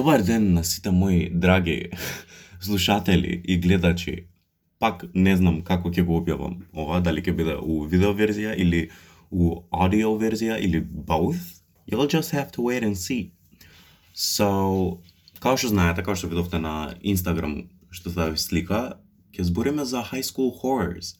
Добар 0.00 0.22
ден 0.22 0.52
на 0.54 0.64
сите 0.64 0.90
мои 0.90 1.30
драги 1.30 1.90
слушатели 2.60 3.42
и 3.44 3.58
гледачи. 3.58 4.26
Пак 4.78 5.04
не 5.14 5.34
знам 5.36 5.58
како 5.60 5.90
ќе 5.92 6.06
го 6.08 6.14
објавам 6.22 6.54
ова, 6.72 7.02
дали 7.04 7.20
ќе 7.20 7.34
биде 7.36 7.56
у 7.60 7.82
видео 7.84 8.14
верзија 8.16 8.54
или 8.56 8.86
у 9.28 9.58
аудио 9.68 10.14
верзија 10.16 10.56
или 10.56 10.80
both. 10.80 11.60
You'll 11.84 12.08
just 12.08 12.32
have 12.32 12.48
to 12.56 12.64
wait 12.64 12.86
and 12.86 12.96
see. 12.96 13.34
So, 14.14 15.02
како 15.36 15.60
што 15.60 15.68
знаете, 15.74 16.00
како 16.00 16.16
што 16.16 16.32
видовте 16.32 16.62
на 16.64 16.94
Instagram 17.04 17.68
што 17.92 18.08
стави 18.14 18.40
слика, 18.40 18.96
ќе 19.36 19.50
збориме 19.52 19.84
за 19.84 20.00
high 20.00 20.24
school 20.24 20.48
horrors. 20.62 21.18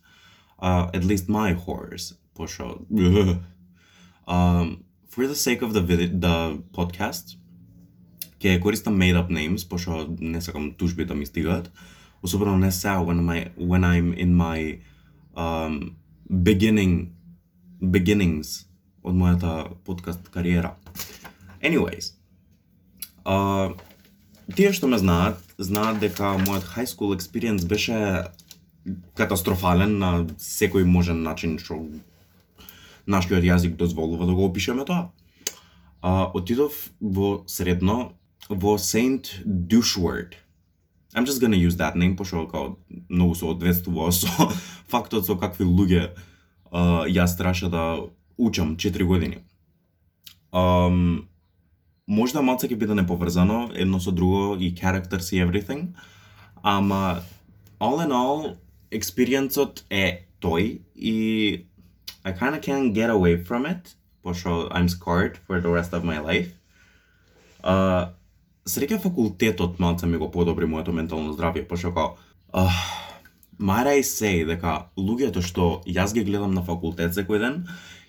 Uh, 0.56 0.88
at 0.96 1.04
least 1.04 1.28
my 1.28 1.52
horrors. 1.52 2.14
Пошо... 2.32 2.80
um, 4.26 4.84
for 5.10 5.26
the 5.26 5.36
sake 5.36 5.60
of 5.60 5.74
the, 5.76 5.82
the 6.08 6.62
podcast, 6.72 7.36
ќе 8.40 8.60
користам 8.60 8.96
made 8.96 9.16
up 9.16 9.30
names, 9.30 9.68
пошто 9.68 10.06
не 10.20 10.40
сакам 10.40 10.72
тужби 10.72 11.04
да 11.04 11.14
ми 11.14 11.26
стигаат. 11.26 11.70
Особено 12.22 12.56
не 12.58 12.72
сега 12.72 12.98
when, 12.98 13.20
my, 13.20 13.50
when 13.56 13.84
I'm 13.84 14.14
in 14.16 14.34
my 14.34 14.78
um, 15.36 15.94
beginning 16.30 17.12
beginnings 17.80 18.66
од 19.02 19.16
мојата 19.16 19.72
подкаст 19.84 20.28
кариера. 20.28 20.74
Anyways, 21.64 22.12
uh, 23.24 23.72
тие 24.56 24.72
што 24.76 24.88
ме 24.88 24.98
знаат, 25.00 25.40
знаат 25.56 26.00
дека 26.00 26.36
мојот 26.44 26.68
high 26.76 26.88
school 26.88 27.16
experience 27.16 27.64
беше 27.64 28.28
катастрофален 29.16 29.98
на 29.98 30.10
секој 30.36 30.84
можен 30.84 31.22
начин 31.24 31.58
што 31.60 31.80
нашиот 33.06 33.44
јазик 33.44 33.76
дозволува 33.76 34.26
да 34.26 34.34
го 34.36 34.44
опишеме 34.48 34.84
тоа. 34.84 35.10
А, 36.02 36.30
отидов 36.32 36.90
во 37.00 37.44
средно 37.46 38.12
во 38.49 38.77
Saint 38.77 39.41
Doucheword. 39.45 40.35
I'm 41.15 41.25
just 41.25 41.39
gonna 41.39 41.55
use 41.55 41.77
that 41.77 41.95
name, 41.95 42.15
пошто 42.15 42.47
као 42.47 42.77
многу 43.09 43.35
се 43.35 43.45
одветствува 43.45 44.11
со 44.11 44.27
фактот 44.87 45.25
со 45.25 45.35
какви 45.35 45.65
луѓе 45.65 46.11
uh, 46.71 47.07
јас 47.07 47.37
траше 47.37 47.69
да 47.69 48.03
учам 48.37 48.75
4 48.75 49.03
години. 49.03 49.37
Um, 50.51 51.27
можда 52.07 52.41
малце 52.41 52.67
ќе 52.67 52.75
биде 52.75 52.93
неповрзано 52.93 53.71
едно 53.73 53.99
со 53.99 54.11
друго 54.11 54.57
и 54.59 54.75
characters 54.75 55.31
и 55.31 55.39
everything, 55.39 55.95
ама 56.61 57.23
all 57.79 58.03
in 58.03 58.11
all 58.11 58.57
experience 58.91 59.57
е 59.89 60.27
тој 60.41 60.81
и 60.95 61.65
I 62.25 62.31
kind 62.33 62.55
of 62.55 62.61
can't 62.61 62.93
get 62.93 63.09
away 63.09 63.37
from 63.37 63.65
it, 63.65 63.95
пошто 64.21 64.67
I'm 64.71 64.89
scarred 64.89 65.37
for 65.47 65.61
the 65.61 65.69
rest 65.69 65.93
of 65.93 66.03
my 66.03 66.19
life. 66.19 66.51
Uh, 67.63 68.11
среќа 68.68 69.00
факултетот 69.00 69.78
малце 69.78 70.06
ми 70.06 70.18
го 70.18 70.30
подобри 70.30 70.66
моето 70.66 70.92
ментално 70.92 71.32
здравје, 71.32 71.66
пошто 71.68 71.92
као 71.94 72.16
uh, 72.52 72.72
might 73.60 73.86
I 73.86 74.02
say 74.02 74.44
дека 74.48 74.90
луѓето 74.96 75.42
што 75.44 75.82
јас 75.86 76.14
ги 76.14 76.24
гледам 76.24 76.54
на 76.54 76.62
факултет 76.64 77.14
секој 77.16 77.40
ден 77.40 77.56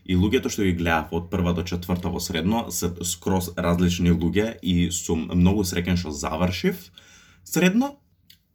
и 0.06 0.16
луѓето 0.16 0.50
што 0.50 0.64
ги 0.64 0.76
гледав 0.80 1.12
од 1.12 1.30
прва 1.32 1.54
до 1.54 1.64
четврта 1.64 2.10
во 2.10 2.20
средно 2.20 2.70
се 2.72 2.92
скрос 3.04 3.52
различни 3.58 4.12
луѓе 4.12 4.58
и 4.62 4.92
сум 4.92 5.28
многу 5.34 5.64
среќен 5.68 6.00
што 6.00 6.12
завршив 6.12 6.90
средно. 7.44 7.98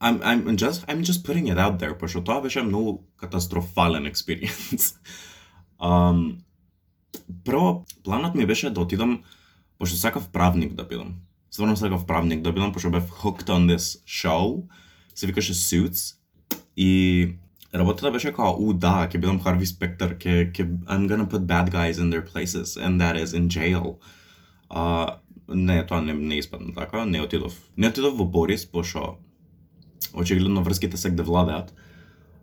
I'm, 0.00 0.20
I'm 0.20 0.56
just 0.56 0.84
I'm 0.88 1.02
just 1.02 1.24
putting 1.24 1.48
it 1.48 1.58
out 1.58 1.78
there, 1.80 1.94
пошто 1.98 2.20
тоа 2.20 2.40
беше 2.40 2.62
многу 2.62 3.04
катастрофален 3.16 4.06
експириенс. 4.06 4.94
um, 5.80 6.36
прво, 7.44 7.84
планот 8.04 8.34
ми 8.34 8.46
беше 8.46 8.70
да 8.70 8.80
отидам, 8.80 9.22
пошто 9.78 9.96
сакав 9.96 10.28
правник 10.28 10.74
да 10.74 10.84
бидам. 10.84 11.14
Стварно 11.56 11.76
сакав 11.76 12.06
правник 12.06 12.42
да 12.42 12.52
бидам, 12.52 12.72
пошто 12.72 12.90
бев 12.90 13.10
hooked 13.10 13.48
on 13.48 13.64
this 13.64 14.04
show, 14.04 14.62
се 15.14 15.26
викаше 15.26 15.54
Suits, 15.54 16.16
и 16.76 17.32
работата 17.74 18.10
беше 18.12 18.32
као, 18.32 18.52
у 18.60 18.74
да, 18.74 19.08
ќе 19.08 19.16
бидам 19.16 19.38
Харви 19.40 19.64
Спектр, 19.64 20.12
ќе, 20.20 20.52
ќе, 20.52 20.66
I'm 20.84 21.06
gonna 21.08 21.24
put 21.24 21.46
bad 21.48 21.70
guys 21.72 21.96
in 21.96 22.10
their 22.12 22.20
places, 22.20 22.76
and 22.76 23.00
that 23.00 23.16
is 23.16 23.32
in 23.32 23.48
jail. 23.48 23.96
А, 24.68 25.16
не, 25.48 25.86
тоа 25.86 26.02
не, 26.02 26.12
не 26.12 26.38
испадна 26.38 26.74
така, 26.74 27.06
не 27.06 27.22
отидов. 27.24 27.56
Не 27.76 27.88
отидов 27.88 28.18
во 28.18 28.26
Борис, 28.26 28.66
пошто 28.66 29.16
очигледно 30.12 30.62
врските 30.62 30.96
се 30.96 31.10
да 31.10 31.22
владеат. 31.22 31.72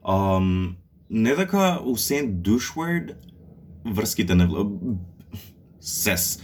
Um, 0.03 0.73
не 1.09 1.35
дека 1.35 1.81
у 1.85 1.97
Сент 1.97 2.41
Душвард 2.41 3.13
врските 3.85 4.35
не 4.35 4.47
владеат. 4.47 4.97
Сес. 5.79 6.41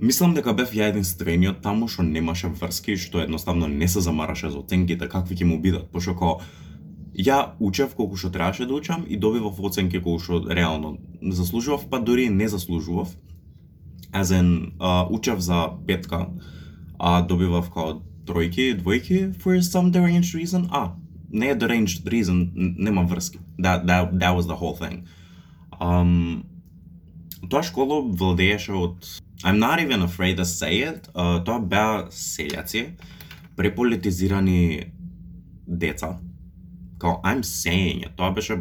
Мислам 0.00 0.32
дека 0.32 0.54
бев 0.56 0.70
ја 0.72 0.88
единствениот 0.88 1.58
таму 1.60 1.86
што 1.92 2.02
немаше 2.06 2.48
врски, 2.48 2.96
што 2.96 3.20
едноставно 3.20 3.68
не 3.68 3.88
се 3.88 4.00
замараше 4.00 4.48
за 4.48 4.62
оценките 4.62 5.08
какви 5.12 5.36
ќе 5.36 5.44
му 5.44 5.58
бидат, 5.60 5.90
пошто 5.92 6.14
као 6.16 6.38
ја 7.12 7.52
учев 7.60 7.92
колку 7.98 8.16
што 8.16 8.30
требаше 8.32 8.64
да 8.66 8.74
учам 8.74 9.04
и 9.04 9.18
добивав 9.20 9.60
оценки 9.60 10.00
колку 10.00 10.24
што 10.24 10.40
реално 10.48 10.96
заслужував, 11.20 11.84
па 11.90 12.00
дури 12.00 12.24
и 12.24 12.30
не 12.30 12.48
заслужував. 12.48 13.12
As 14.12 14.32
in, 14.32 14.72
uh, 14.78 15.06
учев 15.10 15.38
за 15.40 15.68
петка, 15.86 16.28
а 16.98 17.20
добивав 17.20 17.70
као 17.70 18.00
тројки, 18.24 18.72
двојки 18.80 19.34
for 19.36 19.60
some 19.60 19.92
deranged 19.92 20.32
reason. 20.34 20.68
А, 20.70 20.94
не 21.30 21.50
е 21.50 21.58
deranged 21.58 22.08
reason, 22.08 22.48
нема 22.54 23.04
врски. 23.04 23.38
That, 23.58 23.84
that, 23.86 24.18
that 24.18 24.34
was 24.34 24.46
the 24.46 24.56
whole 24.56 24.76
thing. 24.80 25.04
Um, 25.80 26.44
тоа 27.50 27.62
школа 27.62 28.00
владееше 28.00 28.72
од 28.72 29.20
I'm 29.42 29.58
not 29.58 29.80
even 29.80 30.02
afraid 30.02 30.36
to 30.36 30.44
say 30.44 30.82
it. 30.82 31.08
Uh, 31.14 31.40
тоа 31.44 31.60
беа 31.60 32.08
селјаци, 32.12 32.96
преполитизирани 33.56 34.92
деца. 35.66 36.18
Као, 36.98 37.22
I'm 37.24 37.42
saying 37.42 38.04
it. 38.04 38.16
Тоа 38.16 38.32
беше 38.36 38.58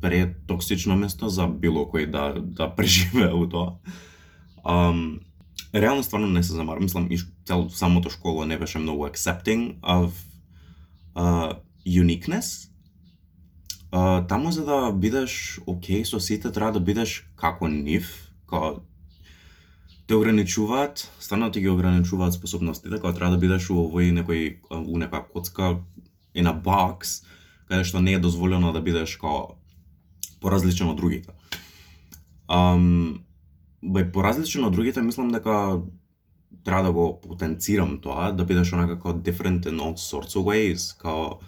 претоксично 0.00 0.96
место 0.96 1.28
за 1.28 1.46
било 1.46 1.86
кој 1.86 2.10
да, 2.10 2.34
да 2.40 2.70
преживее 2.74 3.30
у 3.32 3.46
тоа. 3.46 3.78
Um, 4.64 5.20
реално 5.74 6.02
стварно 6.02 6.26
не 6.26 6.42
се 6.42 6.52
замарам. 6.52 6.82
Мислам, 6.82 7.06
и 7.10 7.18
цел 7.46 7.70
самото 7.70 8.10
школа 8.10 8.46
не 8.46 8.58
беше 8.58 8.78
многу 8.78 9.06
accepting 9.06 9.78
of 9.80 10.10
uh, 11.14 11.58
uniqueness. 11.86 12.70
Uh, 13.92 14.28
таму 14.28 14.52
за 14.52 14.64
да 14.64 14.92
бидеш 14.92 15.60
окей 15.66 16.02
okay, 16.02 16.04
со 16.04 16.20
сите 16.20 16.52
треба 16.52 16.72
да 16.72 16.80
бидеш 16.80 17.30
како 17.36 17.68
нив, 17.68 18.32
као 18.46 18.82
те 20.10 20.16
ограничуваат, 20.16 21.12
стварно 21.20 21.52
ти 21.52 21.60
ги 21.60 21.68
ограничуваат 21.68 22.34
способностите, 22.34 22.90
така 22.90 23.12
треба 23.14 23.30
да 23.30 23.38
бидеш 23.38 23.68
у 23.70 23.76
овој 23.78 24.10
некој 24.10 24.56
у 24.74 24.98
некоја 24.98 25.22
коцка 25.30 25.68
in 26.34 26.50
a 26.50 26.54
box, 26.64 27.22
каде 27.70 27.86
што 27.86 28.02
не 28.02 28.16
е 28.18 28.18
дозволено 28.18 28.72
да 28.74 28.82
бидеш 28.82 29.14
као 29.22 29.54
поразличен 30.42 30.90
од 30.90 30.98
другите. 30.98 31.30
Um, 32.50 33.22
бе, 33.86 34.02
поразличен 34.02 34.66
од 34.66 34.74
другите, 34.74 34.98
мислам 34.98 35.30
дека 35.30 35.78
треба 36.66 36.82
да 36.82 36.92
го 36.92 37.20
потенцирам 37.22 38.00
тоа, 38.02 38.32
да 38.34 38.42
бидеш 38.42 38.74
онака 38.74 38.98
како 38.98 39.14
different 39.14 39.70
in 39.70 39.78
all 39.78 39.94
sorts 39.94 40.34
of 40.34 40.42
ways, 40.50 40.90
као 40.98 41.38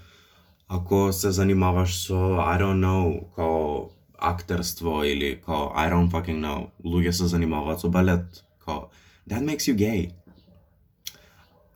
ако 0.69 1.11
се 1.11 1.35
занимаваш 1.35 1.99
со, 2.07 2.39
I 2.47 2.63
don't 2.63 2.79
know, 2.79 3.27
као 3.35 3.91
актерство 4.23 5.03
или 5.03 5.41
као 5.43 5.75
I 5.75 5.91
don't 5.91 6.15
fucking 6.15 6.39
know, 6.39 6.71
луѓе 6.87 7.11
се 7.11 7.27
занимаваат 7.27 7.81
со 7.81 7.91
балет, 7.91 8.45
that 9.27 9.43
makes 9.43 9.67
you 9.69 9.75
gay. 9.75 10.01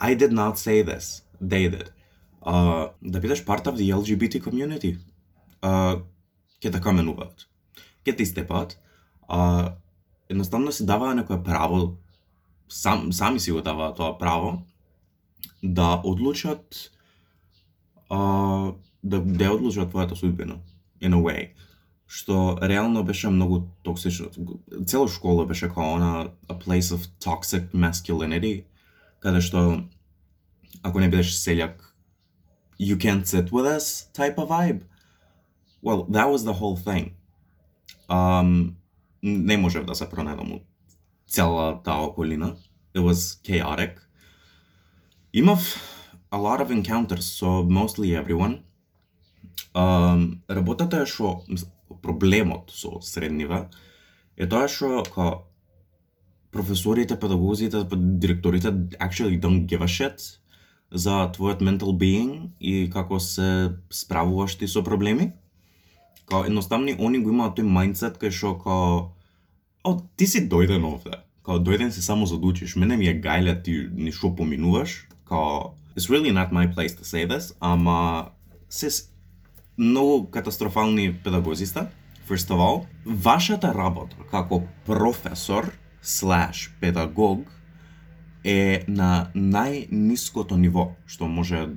I 0.00 0.14
did 0.14 0.32
not 0.32 0.58
say 0.58 0.82
this. 0.82 1.22
They 1.40 1.68
did. 1.68 1.88
Uh, 2.42 2.88
да 3.02 3.20
бидеш 3.20 3.44
part 3.44 3.66
of 3.66 3.76
the 3.76 3.90
LGBT 3.90 4.40
community. 4.42 4.98
Uh, 5.62 6.02
ке 6.60 6.70
те 6.70 6.80
каменуваат. 6.80 7.46
Ке 8.04 8.16
ти 8.16 8.22
истепаат. 8.22 8.78
Uh, 9.28 9.72
едноставно 10.28 10.72
си 10.72 10.86
даваа 10.86 11.14
некое 11.14 11.42
право, 11.42 11.96
сам, 12.68 13.12
сами 13.12 13.40
си 13.40 13.52
го 13.52 13.62
даваа 13.62 13.94
тоа 13.94 14.18
право, 14.18 14.62
да 15.62 16.00
одлучат 16.04 16.90
uh, 18.10 18.74
да, 19.02 19.20
да 19.20 19.52
одлучат 19.52 19.92
твојата 19.92 20.14
судбина, 20.14 20.58
in 21.02 21.14
a 21.14 21.20
way 21.20 21.50
што 22.06 22.58
реално 22.62 23.02
беше 23.04 23.28
многу 23.28 23.68
токсично. 23.82 24.28
Цела 24.86 25.08
школа 25.08 25.46
беше 25.46 25.68
како 25.68 25.96
она 25.96 26.30
a 26.48 26.54
place 26.54 26.94
of 26.94 27.08
toxic 27.20 27.72
masculinity, 27.74 28.64
каде 29.20 29.40
што 29.40 29.82
ако 30.82 31.00
не 31.00 31.10
бидеш 31.10 31.34
селјак, 31.34 31.82
you 32.78 32.96
can't 32.96 33.26
sit 33.26 33.50
with 33.50 33.66
us 33.66 34.08
type 34.14 34.38
of 34.38 34.48
vibe. 34.48 34.82
Well, 35.82 36.06
that 36.10 36.30
was 36.30 36.44
the 36.44 36.54
whole 36.54 36.76
thing. 36.76 37.14
Um, 38.08 38.76
не 39.22 39.56
можев 39.56 39.84
да 39.86 39.94
се 39.94 40.06
пронајдам 40.06 40.52
у 40.54 40.60
цела 41.26 41.82
таа 41.82 42.06
околина. 42.06 42.56
It 42.94 43.02
was 43.02 43.40
chaotic. 43.42 43.98
Имав 45.32 45.76
a 46.30 46.38
lot 46.38 46.60
of 46.60 46.70
encounters 46.70 47.26
so 47.26 47.62
mostly 47.64 48.14
everyone. 48.14 48.62
Um, 49.74 50.42
работата 50.48 51.02
е 51.02 51.06
што 51.06 51.42
проблемот 52.02 52.70
со 52.70 53.00
среднива 53.00 53.68
е 54.36 54.48
тоа 54.48 54.68
што 54.68 55.02
као 55.12 55.44
професорите, 56.52 57.18
педагозите, 57.20 57.84
директорите 57.92 58.72
actually 58.98 59.40
don't 59.40 59.66
give 59.66 59.82
a 59.84 59.88
shit 59.88 60.38
за 60.90 61.26
твојот 61.34 61.60
mental 61.60 61.92
being 61.98 62.50
и 62.60 62.88
како 62.90 63.20
се 63.20 63.76
справуваш 63.90 64.56
ти 64.56 64.68
со 64.68 64.82
проблеми. 64.82 65.32
Као 66.26 66.44
едноставни 66.44 66.96
они 66.98 67.18
го 67.18 67.30
имаат 67.30 67.58
тој 67.58 67.66
mindset 67.66 68.18
кај 68.18 68.30
што 68.30 68.56
као 68.58 69.12
О, 69.86 70.00
ти 70.16 70.26
си 70.26 70.48
дојден 70.50 70.82
овде. 70.82 71.22
Као 71.46 71.60
дојден 71.62 71.90
си 71.90 72.02
само 72.02 72.26
за 72.26 72.38
да 72.38 72.46
учиш. 72.46 72.76
Мене 72.76 72.96
ми 72.96 73.06
е 73.06 73.20
гајле 73.20 73.62
ти 73.62 73.88
ни 73.94 74.12
шо 74.12 74.34
поминуваш. 74.34 75.08
Као 75.24 75.76
It's 75.96 76.10
really 76.10 76.30
not 76.30 76.52
my 76.52 76.68
place 76.74 76.92
to 76.92 77.04
say 77.04 77.26
this, 77.26 77.56
ама 77.60 78.28
се 78.68 78.90
многу 79.76 80.30
катастрофални 80.30 81.12
педагозиста. 81.24 81.90
First 82.28 82.50
of 82.50 82.58
all, 82.58 82.86
вашата 83.04 83.74
работа 83.74 84.16
како 84.30 84.62
професор 84.86 85.72
слаш 86.02 86.70
педагог 86.80 87.46
е 88.44 88.84
на 88.88 89.30
најниското 89.34 90.56
ниво 90.56 90.96
што 91.06 91.28
може 91.28 91.76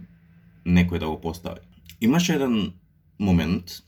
некој 0.65 0.99
да 0.99 1.07
го 1.09 1.21
постави. 1.21 1.61
Имаше 2.01 2.35
еден 2.35 2.73
момент, 3.19 3.83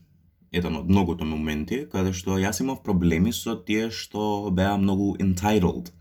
еден 0.51 0.75
од 0.75 0.89
многото 0.89 1.25
моменти, 1.25 1.85
каде 1.91 2.13
што 2.13 2.37
јас 2.37 2.61
имав 2.61 2.83
проблеми 2.83 3.33
со 3.33 3.55
тие 3.55 3.89
што 3.91 4.51
беа 4.51 4.77
многу 4.77 5.15
entitled. 5.17 5.91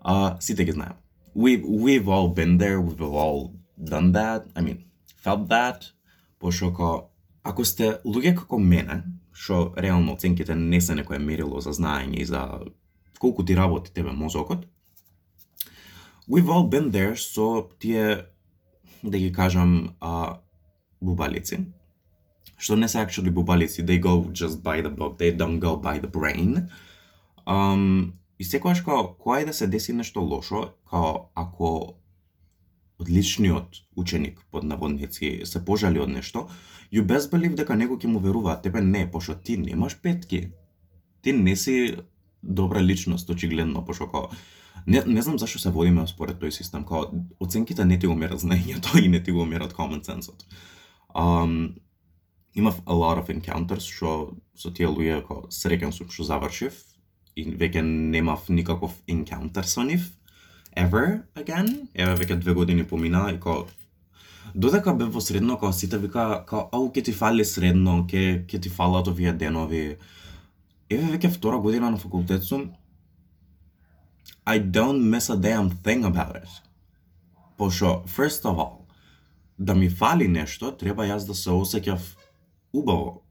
А, 0.00 0.36
сите 0.40 0.64
ги 0.64 0.72
знаем. 0.72 0.96
We've 1.34 1.62
we've 1.62 2.08
all 2.08 2.34
been 2.34 2.58
there, 2.58 2.80
we've 2.80 3.02
all 3.02 3.52
done 3.78 4.12
that, 4.12 4.46
I 4.56 4.62
mean, 4.62 4.84
felt 5.22 5.48
that, 5.48 5.92
пошто 6.38 6.72
ако 7.48 7.64
сте 7.64 7.94
луѓе 8.04 8.34
како 8.42 8.58
мене, 8.60 9.02
што 9.32 9.72
реално 9.80 10.12
оценките 10.18 10.54
не 10.54 10.80
се 10.84 10.96
некое 10.98 11.18
мерило 11.18 11.62
за 11.64 11.72
знаење 11.72 12.20
и 12.20 12.26
за 12.28 12.42
колку 13.18 13.44
ти 13.44 13.56
работи 13.56 13.92
тебе 13.94 14.12
мозокот, 14.12 14.66
we've 16.28 16.52
all 16.52 16.68
been 16.68 16.90
there 16.92 17.16
со 17.16 17.68
тие, 17.78 18.26
да 19.02 19.18
ги 19.18 19.32
кажам, 19.32 19.94
а, 20.00 20.40
бубалици, 21.00 21.64
што 22.58 22.76
не 22.76 22.88
се 22.88 22.98
actually 22.98 23.30
бубалици, 23.30 23.86
they 23.86 24.00
go 24.00 24.28
just 24.32 24.62
by 24.62 24.82
the 24.82 24.92
book, 24.92 25.16
they 25.18 25.32
don't 25.32 25.58
go 25.58 25.76
by 25.80 26.00
the 26.00 26.10
brain. 26.10 26.68
Um, 27.46 28.12
и 28.38 28.44
секојаш 28.44 28.84
као, 28.84 29.14
која 29.16 29.46
да 29.46 29.52
се 29.54 29.66
деси 29.66 29.92
нешто 29.92 30.20
лошо, 30.20 30.74
као 30.90 31.30
ако 31.34 31.94
одличниот 33.08 33.68
ученик 33.96 34.40
под 34.50 34.64
наводници 34.64 35.40
се 35.44 35.64
пожали 35.64 36.00
од 36.00 36.08
нешто, 36.08 36.48
you 36.92 37.02
best 37.02 37.32
believe 37.32 37.56
дека 37.56 37.76
него 37.76 37.96
ќе 37.96 38.06
му 38.06 38.20
верува, 38.20 38.52
а 38.52 38.60
тебе 38.60 38.80
не, 38.80 39.10
пошто 39.10 39.34
ти 39.34 39.56
немаш 39.56 40.00
петки. 40.02 40.50
Ти 41.22 41.32
не 41.32 41.56
си 41.56 41.96
добра 42.42 42.82
личност, 42.82 43.30
очигледно, 43.30 43.84
пошто 43.84 44.08
као, 44.08 44.28
не, 44.86 45.02
не 45.06 45.22
знам 45.22 45.38
зашо 45.38 45.58
се 45.58 45.70
водиме 45.70 46.06
според 46.06 46.40
тој 46.40 46.50
систем, 46.50 46.84
као, 46.84 47.08
оценките 47.40 47.84
не 47.84 47.98
ти 47.98 48.06
го 48.06 48.14
мерат 48.14 48.40
знаењето 48.40 48.98
и 49.04 49.08
не 49.08 49.22
ти 49.22 49.30
го 49.32 49.44
мерат 49.44 49.72
common 49.72 50.04
sense-от. 50.04 50.44
Um, 51.14 51.80
имав 52.54 52.80
a 52.86 52.92
lot 52.92 53.18
of 53.18 53.32
encounters 53.32 53.88
што 53.88 54.36
со 54.54 54.70
тие 54.70 54.86
луѓе 54.86 55.22
како 55.22 55.48
среќен 55.48 55.92
сум 55.92 56.10
што 56.10 56.24
завршив 56.24 56.76
и 57.36 57.44
веќе 57.44 57.82
немав 57.82 58.48
никаков 58.48 58.92
encounter 59.06 59.64
со 59.64 59.82
нив 59.82 60.17
ever 60.78 61.22
again. 61.34 61.88
Еве 61.94 62.14
веќе 62.14 62.38
две 62.38 62.54
години 62.54 62.86
помина 62.86 63.28
и 63.34 63.40
као 63.40 63.66
Додека 64.54 64.94
бев 64.94 65.12
во 65.12 65.20
средно, 65.20 65.58
као 65.58 65.72
сите 65.72 65.98
вика, 65.98 66.44
као, 66.46 66.68
ау, 66.72 66.90
ке 66.92 67.02
ти 67.02 67.12
фали 67.12 67.44
средно, 67.44 68.06
ке, 68.06 68.46
ке 68.48 68.58
ти 68.58 68.68
фалат 68.68 69.08
овие 69.08 69.32
денови. 69.32 69.98
Еве 70.90 71.10
веќе 71.16 71.30
втора 71.34 71.58
година 71.58 71.90
на 71.90 71.98
факултет 71.98 72.44
сум, 72.44 72.72
I 74.46 74.58
don't 74.58 75.02
miss 75.02 75.28
a 75.28 75.36
damn 75.36 75.70
thing 75.84 76.04
about 76.04 76.36
it. 76.36 76.48
Пошо, 77.58 78.02
first 78.06 78.42
of 78.44 78.56
all, 78.56 78.86
да 79.58 79.74
ми 79.74 79.90
фали 79.90 80.28
нешто, 80.28 80.72
треба 80.72 81.04
јас 81.04 81.26
да 81.26 81.34
се 81.34 81.50
осеќав 81.50 82.00
убаво 82.72 83.22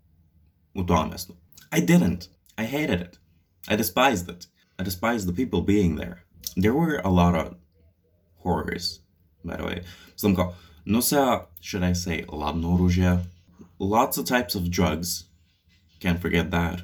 у 0.76 0.86
тоа 0.86 1.08
место. 1.08 1.34
I 1.72 1.82
didn't. 1.86 2.30
I 2.58 2.66
hated 2.66 3.02
it. 3.02 3.18
I 3.68 3.76
despised 3.76 4.30
it. 4.30 4.48
I 4.78 4.84
despised 4.84 5.28
the 5.28 5.34
people 5.34 5.62
being 5.62 5.96
there. 5.96 6.27
There 6.57 6.75
were 6.75 7.01
a 7.05 7.11
lot 7.11 7.35
of 7.35 7.55
horrors, 8.39 9.01
by 9.45 9.57
the 9.57 9.65
way. 9.65 9.85
Some 10.17 10.37
call, 10.37 10.55
no 10.85 11.01
sa, 11.01 11.47
should 11.61 11.83
I 11.83 11.93
say, 11.95 12.25
ладно 12.29 12.77
оружје, 12.77 13.25
lots 13.79 14.19
of 14.19 14.27
types 14.27 14.55
of 14.55 14.71
drugs. 14.71 15.25
Can't 16.01 16.21
forget 16.21 16.51
that. 16.51 16.83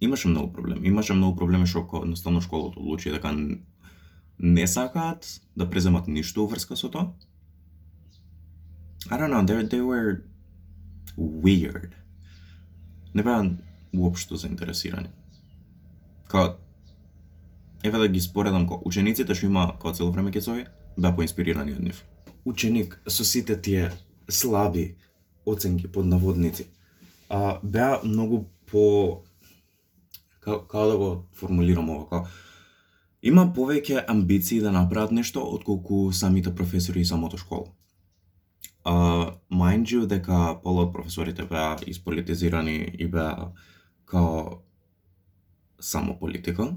Имаше 0.00 0.28
многу 0.28 0.52
проблеми. 0.52 0.88
Имаше 0.88 1.14
многу 1.14 1.36
проблеми 1.38 1.66
што 1.66 1.86
едноставно 2.02 2.40
школата 2.40 2.80
одлучи 2.80 3.10
дека 3.10 3.32
не 4.38 4.66
сакаат 4.66 5.40
да 5.56 5.70
преземат 5.70 6.08
ништо 6.08 6.42
уврска 6.44 6.76
со 6.76 6.88
тоа. 6.88 7.14
I 9.10 9.18
don't 9.18 9.30
know, 9.30 9.42
they, 9.42 9.62
they 9.62 9.80
were 9.80 10.24
weird. 11.16 11.92
Не 13.14 13.22
беа 13.22 13.58
уопшто 13.92 14.36
заинтересирани. 14.36 15.10
Као, 16.28 16.56
еве 17.83 17.97
да 17.97 18.07
ги 18.07 18.21
споредам, 18.21 18.67
ко. 18.67 18.81
учениците 18.85 19.35
што 19.35 19.45
има 19.45 19.73
као 19.81 19.93
цело 19.93 20.11
време 20.11 20.31
кецови, 20.31 20.67
беа 20.97 21.15
поинспирирани 21.15 21.73
од 21.73 21.83
нив 21.83 22.03
ученик 22.47 23.01
со 23.07 23.25
сите 23.25 23.61
тие 23.61 23.91
слаби 24.29 24.95
оценки 25.45 25.87
под 25.91 26.05
наводници, 26.05 26.67
а, 27.29 27.59
беа 27.63 27.99
многу 28.03 28.45
по 28.71 29.23
како 30.39 30.85
да 30.87 30.97
го 30.97 31.09
формулирам 31.35 31.89
ова, 31.89 32.07
како 32.07 32.27
има 33.21 33.49
повеќе 33.55 34.05
амбиции 34.07 34.61
да 34.63 34.71
направат 34.71 35.11
нешто 35.11 35.43
отколку 35.43 36.13
самите 36.13 36.55
професори 36.55 37.01
и 37.01 37.05
самото 37.05 37.37
школа. 37.37 37.73
Uh, 38.87 39.35
mind 39.51 39.91
you 39.91 40.05
дека 40.07 40.55
пола 40.63 40.85
од 40.87 40.93
професорите 40.93 41.43
беа 41.43 41.75
исполитизирани 41.87 42.95
и 42.99 43.07
беа 43.07 43.51
као 44.05 44.63
само 45.79 46.15
политика. 46.19 46.71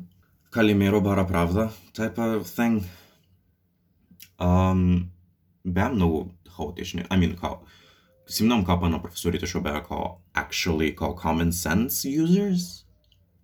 Калимеро 0.50 1.02
бара 1.02 1.28
правда, 1.28 1.72
type 1.94 2.18
of 2.18 2.44
thing. 2.44 2.84
Um, 4.40 5.10
беа 5.66 5.90
многу 5.90 6.32
хаотични. 6.50 7.02
I 7.10 7.18
mean, 7.18 7.36
као, 7.36 7.58
си 8.28 8.44
мнам 8.44 8.66
капа 8.66 8.90
на 8.90 9.02
професорите 9.02 9.46
што 9.46 9.62
беа 9.62 9.84
као 9.84 10.22
actually 10.34 10.94
као 10.96 11.16
common 11.16 11.52
sense 11.52 12.06
users, 12.08 12.86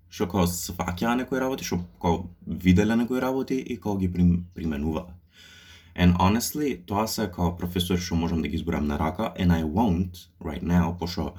што 0.09 0.27
као 0.27 0.45
сваќаа 0.47 1.17
некои 1.17 1.39
работи, 1.39 1.63
што 1.63 1.81
као 2.01 2.29
виделе 2.45 2.95
некои 2.95 3.19
работи 3.19 3.59
и 3.59 3.77
као 3.77 3.97
ги 3.97 4.07
прим, 4.07 4.47
применуваат. 4.55 5.09
And 5.95 6.15
honestly, 6.17 6.85
тоа 6.87 7.07
се 7.07 7.27
као 7.27 7.57
професори 7.57 7.99
што 7.99 8.15
можам 8.15 8.41
да 8.41 8.47
ги 8.47 8.55
изборам 8.55 8.87
на 8.87 8.97
рака, 8.97 9.33
and 9.37 9.51
I 9.51 9.63
won't 9.63 10.27
right 10.39 10.63
now, 10.63 10.97
пошто 10.97 11.33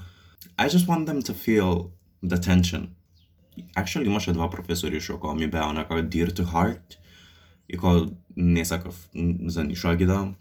I 0.58 0.68
just 0.68 0.86
want 0.86 1.06
them 1.06 1.22
to 1.22 1.34
feel 1.34 1.92
the 2.22 2.38
tension. 2.38 2.94
Actually, 3.76 4.06
имаше 4.06 4.32
два 4.32 4.48
професори 4.50 5.00
што 5.00 5.18
као 5.20 5.34
ми 5.34 5.46
беа 5.46 5.68
онака 5.68 6.00
dear 6.02 6.32
to 6.32 6.44
heart, 6.44 6.96
и 7.68 7.76
као 7.76 8.08
не 8.36 8.64
сакав 8.64 9.08
за 9.46 9.64
ништо 9.64 9.96
ги 9.96 10.06
да 10.06 10.34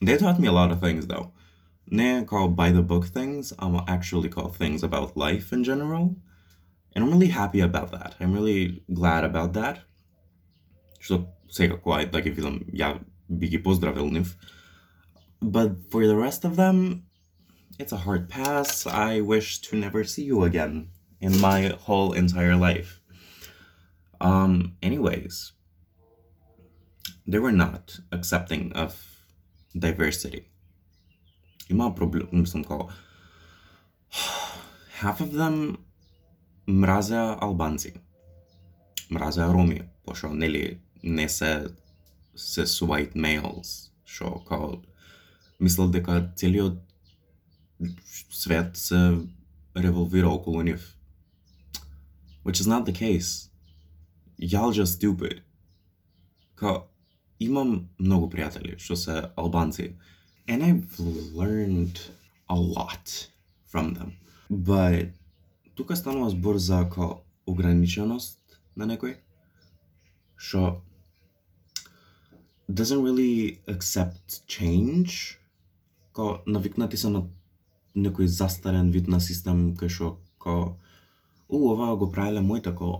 They 0.00 0.16
taught 0.16 0.38
me 0.38 0.46
a 0.46 0.52
lot 0.52 0.70
of 0.70 0.80
things 0.80 1.06
though. 1.06 1.32
Ne 1.90 2.24
called 2.24 2.54
by 2.56 2.70
the 2.72 2.82
book 2.82 3.06
things, 3.06 3.52
I'm 3.58 3.74
actually 3.88 4.28
called 4.28 4.56
things 4.56 4.82
about 4.82 5.16
life 5.16 5.52
in 5.52 5.64
general. 5.64 6.16
And 6.94 7.04
I'm 7.04 7.10
really 7.10 7.28
happy 7.28 7.60
about 7.60 7.90
that. 7.90 8.14
I'm 8.20 8.32
really 8.32 8.82
glad 8.88 9.24
about 9.24 9.52
that. 9.54 9.76
Што 11.00 11.26
секако 11.48 11.90
ај 11.98 12.10
да 12.10 12.20
ги 12.20 12.30
видам 12.30 12.60
ја 12.72 13.00
би 13.28 13.48
ги 13.48 13.58
поздравил 13.58 14.10
нив. 14.10 14.36
But 15.42 15.90
for 15.90 16.06
the 16.06 16.16
rest 16.16 16.44
of 16.44 16.56
them, 16.56 17.02
it's 17.78 17.92
a 17.92 18.02
hard 18.06 18.28
pass. 18.28 18.86
I 18.86 19.20
wish 19.20 19.58
to 19.66 19.76
never 19.76 20.04
see 20.04 20.24
you 20.24 20.44
again 20.44 20.90
in 21.20 21.40
my 21.40 21.74
whole 21.86 22.12
entire 22.12 22.56
life. 22.56 23.00
Um, 24.20 24.76
anyways, 24.82 25.52
they 27.26 27.38
were 27.38 27.52
not 27.52 28.00
accepting 28.12 28.72
of 28.72 28.94
diversity. 29.74 30.46
Има 31.68 31.94
проблем, 31.94 32.28
мислам 32.32 32.64
као 32.64 32.90
half 35.00 35.20
of 35.20 35.32
them 35.32 35.78
мразеа 36.66 37.38
албанци. 37.40 37.94
Мразеа 39.10 39.52
роми, 39.52 39.82
пошто 40.04 40.28
нели 40.28 40.80
не 41.02 41.28
се 41.28 41.68
се 42.34 42.64
white 42.64 43.14
males, 43.14 43.90
што 44.04 44.44
као 44.48 44.82
мислел 45.60 45.90
дека 45.90 46.32
целиот 46.36 46.78
свет 48.30 48.76
се 48.76 49.18
револвира 49.76 50.28
околу 50.28 50.62
нив. 50.62 50.96
Which 52.45 52.59
is 52.61 52.67
not 52.67 52.85
the 52.85 52.93
case. 52.93 53.49
Y'all 54.37 54.71
just 54.71 54.93
stupid. 54.99 55.41
Као 56.55 56.85
имам 57.39 57.89
многу 57.99 58.29
пријатели 58.29 58.77
што 58.77 58.95
се 58.95 59.31
албанци. 59.35 59.95
And 60.47 60.61
I've 60.61 60.99
learned 61.33 61.99
a 62.47 62.55
lot 62.55 63.29
from 63.65 63.95
them. 63.95 64.11
But 64.49 65.11
тука 65.75 65.95
станува 65.95 66.29
збор 66.29 66.57
за 66.57 66.89
ко 66.89 67.23
ограниченост 67.47 68.39
на 68.75 68.85
некој. 68.85 69.17
што 70.37 70.81
doesn't 72.69 73.01
really 73.01 73.59
accept 73.67 74.45
change, 74.47 75.37
као 76.13 76.43
навикнати 76.47 76.97
се 76.97 77.09
на 77.09 77.25
некој 77.95 78.25
застарен 78.25 78.91
вид 78.91 79.07
на 79.07 79.19
систем 79.19 79.73
кај 79.75 79.89
што 79.89 80.07
као 80.39 80.75
у 81.48 81.70
ова 81.72 81.96
го 81.96 82.12
правеле 82.12 82.40
моите 82.40 82.74
као 82.74 82.94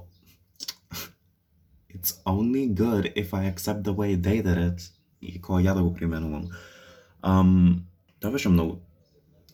it's 1.95 2.13
only 2.25 2.65
good 2.75 3.13
if 3.15 3.35
I 3.35 3.45
accept 3.53 3.83
the 3.85 3.95
way 3.95 4.15
they 4.15 4.43
did 4.43 4.59
it 4.69 4.91
и 5.23 5.41
као 5.41 5.61
ја 5.61 5.75
да 5.75 5.83
го 5.83 5.95
применувам. 5.95 6.49
Um, 7.23 7.81
тоа 8.21 8.31
беше 8.33 8.49
многу 8.49 8.77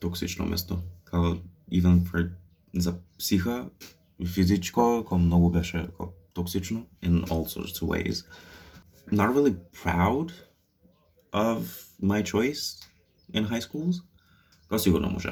токсично 0.00 0.46
место. 0.46 0.78
Као 1.04 1.36
even 1.72 2.04
for 2.04 2.30
за 2.74 2.94
психа 3.18 3.70
и 4.18 4.26
физичко, 4.26 5.04
као 5.08 5.18
многу 5.18 5.50
беше 5.50 5.88
као 5.96 6.06
токсично 6.34 6.86
in 7.02 7.24
all 7.24 7.44
sorts 7.44 7.82
of 7.82 7.88
ways. 7.88 8.24
Not 9.12 9.34
really 9.34 9.56
proud 9.82 10.32
of 11.32 11.58
my 12.02 12.22
choice 12.22 12.82
in 13.34 13.44
high 13.44 13.60
schools. 13.60 14.02
Као 14.68 14.78
сигурно 14.78 15.10
може 15.10 15.30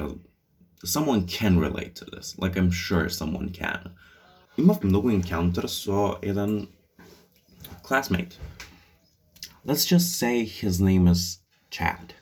someone 0.83 1.25
can 1.27 1.59
relate 1.59 1.95
to 1.95 2.05
this. 2.05 2.35
Like 2.37 2.55
I'm 2.57 2.71
sure 2.71 3.09
someone 3.09 3.49
can. 3.49 3.91
Имав 4.57 4.83
многу 4.83 5.09
encounters 5.09 5.73
со 5.73 6.19
еден 6.21 6.67
classmate. 7.83 8.37
Let's 9.65 9.85
just 9.85 10.17
say 10.19 10.45
his 10.45 10.79
name 10.79 11.07
is 11.07 11.39
Chad. 11.71 12.13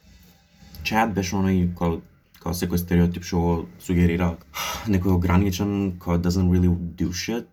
Chad 0.83 1.13
беше 1.13 1.35
оној 1.35 1.73
кој 1.75 2.01
као 2.43 2.53
секој 2.55 2.79
стереотип 2.79 3.23
што 3.23 3.39
го 3.39 3.51
сугерира 3.79 4.33
некој 4.87 5.15
ограничен 5.15 5.99
кој 5.99 6.21
doesn't 6.23 6.49
really 6.51 6.71
do 6.99 7.11
shit, 7.11 7.47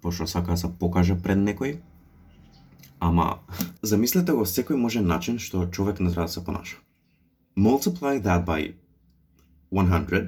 пошто 0.00 0.26
сака 0.26 0.52
да 0.52 0.56
се 0.56 0.68
покаже 0.78 1.16
пред 1.16 1.38
некој. 1.38 1.80
Ама, 3.00 3.40
замислете 3.82 4.32
го 4.32 4.46
секој 4.46 4.76
може 4.76 5.00
начин 5.00 5.38
што 5.38 5.66
човек 5.66 6.00
не 6.00 6.12
треба 6.12 6.28
да 6.28 6.32
се 6.32 6.44
понаша. 6.44 6.76
Multiply 7.56 8.22
that 8.22 8.44
by 8.44 8.74
100 9.71 10.27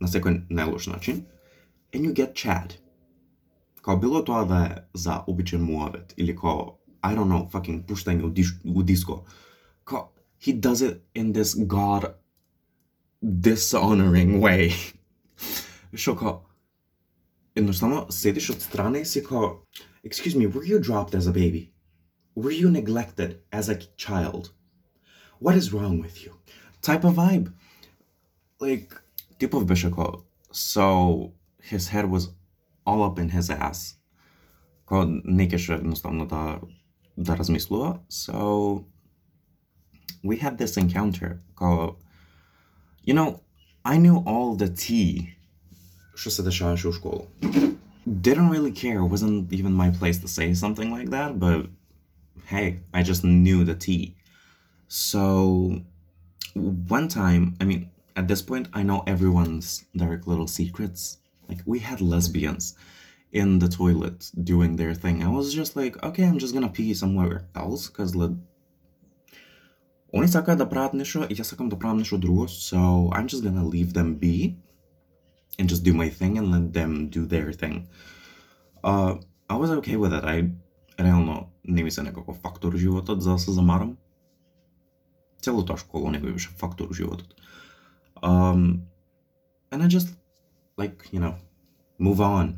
na 0.00 0.08
sekvenelno 0.08 0.78
način 0.86 1.22
and 1.94 2.04
you 2.04 2.12
get 2.12 2.36
Chad. 2.36 2.74
Kao 3.80 3.96
bilo 3.96 4.22
to 4.22 4.44
da 4.44 4.58
je 4.58 4.88
za 4.94 5.24
običan 5.26 5.60
muavet 5.60 6.14
ili 6.16 6.36
kao, 6.36 6.78
I 7.02 7.16
don't 7.16 7.28
know, 7.28 7.50
fucking 7.50 7.86
puštanje 7.86 8.24
u, 8.24 8.28
diš, 8.28 8.48
u 8.64 8.82
disko. 8.82 9.24
Kao, 9.84 10.12
he 10.44 10.52
does 10.52 10.80
it 10.80 10.96
in 11.14 11.32
this 11.32 11.54
god 11.56 12.04
dishonoring 13.20 14.42
way. 14.42 14.72
Što 16.00 16.16
kao, 16.16 16.46
jednostavno 17.54 18.06
sediš 18.10 18.50
od 18.50 18.60
strane 18.60 19.00
i 19.00 19.04
si 19.04 19.24
kao, 19.24 19.64
excuse 20.04 20.38
me, 20.38 20.44
were 20.44 20.66
you 20.66 20.82
dropped 20.82 21.14
as 21.14 21.26
a 21.26 21.32
baby? 21.32 21.66
Were 22.36 22.60
you 22.60 22.70
neglected 22.70 23.36
as 23.50 23.68
a 23.68 23.74
child? 23.96 24.48
What 25.40 25.56
is 25.56 25.70
wrong 25.70 26.02
with 26.02 26.26
you? 26.26 26.32
Type 26.80 27.06
of 27.06 27.16
vibe 27.16 27.50
Like, 28.61 28.93
типов 29.39 29.65
беше 29.65 29.91
као 29.91 30.29
so 30.51 31.31
his 31.61 31.87
head 31.87 32.09
was 32.09 32.29
all 32.85 33.03
up 33.03 33.19
in 33.19 33.29
his 33.29 33.49
ass. 33.49 33.95
Као 34.85 35.05
не 35.25 35.49
кеше 35.49 35.73
едноставно 35.73 36.25
да 36.25 36.59
да 37.17 37.37
размислува. 37.37 37.99
So 38.09 38.83
we 40.25 40.39
had 40.41 40.57
this 40.57 40.77
encounter 40.77 41.37
као 41.55 41.95
you 43.07 43.13
know, 43.13 43.39
I 43.85 43.97
knew 43.97 44.23
all 44.25 44.57
the 44.57 44.69
tea 44.69 45.35
што 46.15 46.31
се 46.31 46.43
дешаваше 46.43 46.87
у 46.87 46.91
школа. 46.91 47.25
Didn't 48.07 48.49
really 48.49 48.71
care, 48.71 48.99
it 49.05 49.09
wasn't 49.09 49.53
even 49.53 49.73
my 49.73 49.89
place 49.91 50.17
to 50.19 50.27
say 50.27 50.53
something 50.53 50.89
like 50.91 51.09
that, 51.11 51.39
but 51.39 51.69
hey, 52.45 52.79
I 52.93 53.03
just 53.03 53.23
knew 53.23 53.63
the 53.63 53.75
tea. 53.75 54.15
So 54.87 55.81
one 56.55 57.07
time, 57.07 57.55
I 57.61 57.65
mean, 57.65 57.89
at 58.15 58.27
this 58.27 58.41
point, 58.41 58.67
I 58.73 58.83
know 58.83 59.03
everyone's 59.07 59.85
dark 59.95 60.27
little 60.27 60.47
secrets. 60.47 61.17
Like, 61.47 61.61
we 61.65 61.79
had 61.79 62.01
lesbians 62.01 62.75
in 63.31 63.59
the 63.59 63.67
toilet 63.67 64.31
doing 64.43 64.75
their 64.75 64.93
thing. 64.93 65.23
I 65.23 65.29
was 65.29 65.53
just 65.53 65.75
like, 65.75 66.01
okay, 66.03 66.25
I'm 66.25 66.39
just 66.39 66.53
gonna 66.53 66.69
pee 66.69 66.93
somewhere 66.93 67.47
else, 67.55 67.87
because 67.87 68.15
le... 68.15 68.35
Они 70.11 70.27
сакаат 70.27 70.57
да 70.57 70.65
прават 70.65 70.93
нешто 70.93 71.27
и 71.29 71.35
јас 71.35 71.43
сакам 71.43 71.69
да 71.69 71.77
правам 71.77 71.97
нешто 71.97 72.17
друго, 72.17 72.47
so 72.47 73.11
I'm 73.13 73.27
just 73.27 73.43
gonna 73.43 73.63
leave 73.63 73.93
them 73.93 74.15
be 74.15 74.57
and 75.59 75.69
just 75.69 75.83
do 75.83 75.93
my 75.93 76.09
thing 76.09 76.39
and 76.39 76.49
let 76.51 76.73
them 76.73 77.09
do 77.09 77.27
their 77.27 77.53
thing. 77.53 77.87
Uh, 78.83 79.15
I 79.49 79.55
was 79.55 79.69
okay 79.69 79.97
with 79.97 80.13
it. 80.13 80.23
I 80.23 80.49
реално 80.99 81.47
не 81.67 81.83
ми 81.83 81.91
се 81.91 82.03
некако 82.03 82.33
фактор 82.33 82.73
у 82.73 82.77
животот 82.77 83.21
за 83.21 83.31
да 83.31 83.39
се 83.39 83.51
замарам. 83.51 83.97
Целото 85.41 85.77
школа 85.77 86.11
не 86.11 86.19
беше 86.19 86.49
фактор 86.49 86.87
у 86.89 86.93
животот. 86.93 87.35
Um, 88.23 88.83
and 89.71 89.83
I 89.83 89.87
just 89.87 90.09
like, 90.77 91.09
you 91.11 91.19
know, 91.19 91.35
move 91.97 92.19
on. 92.21 92.57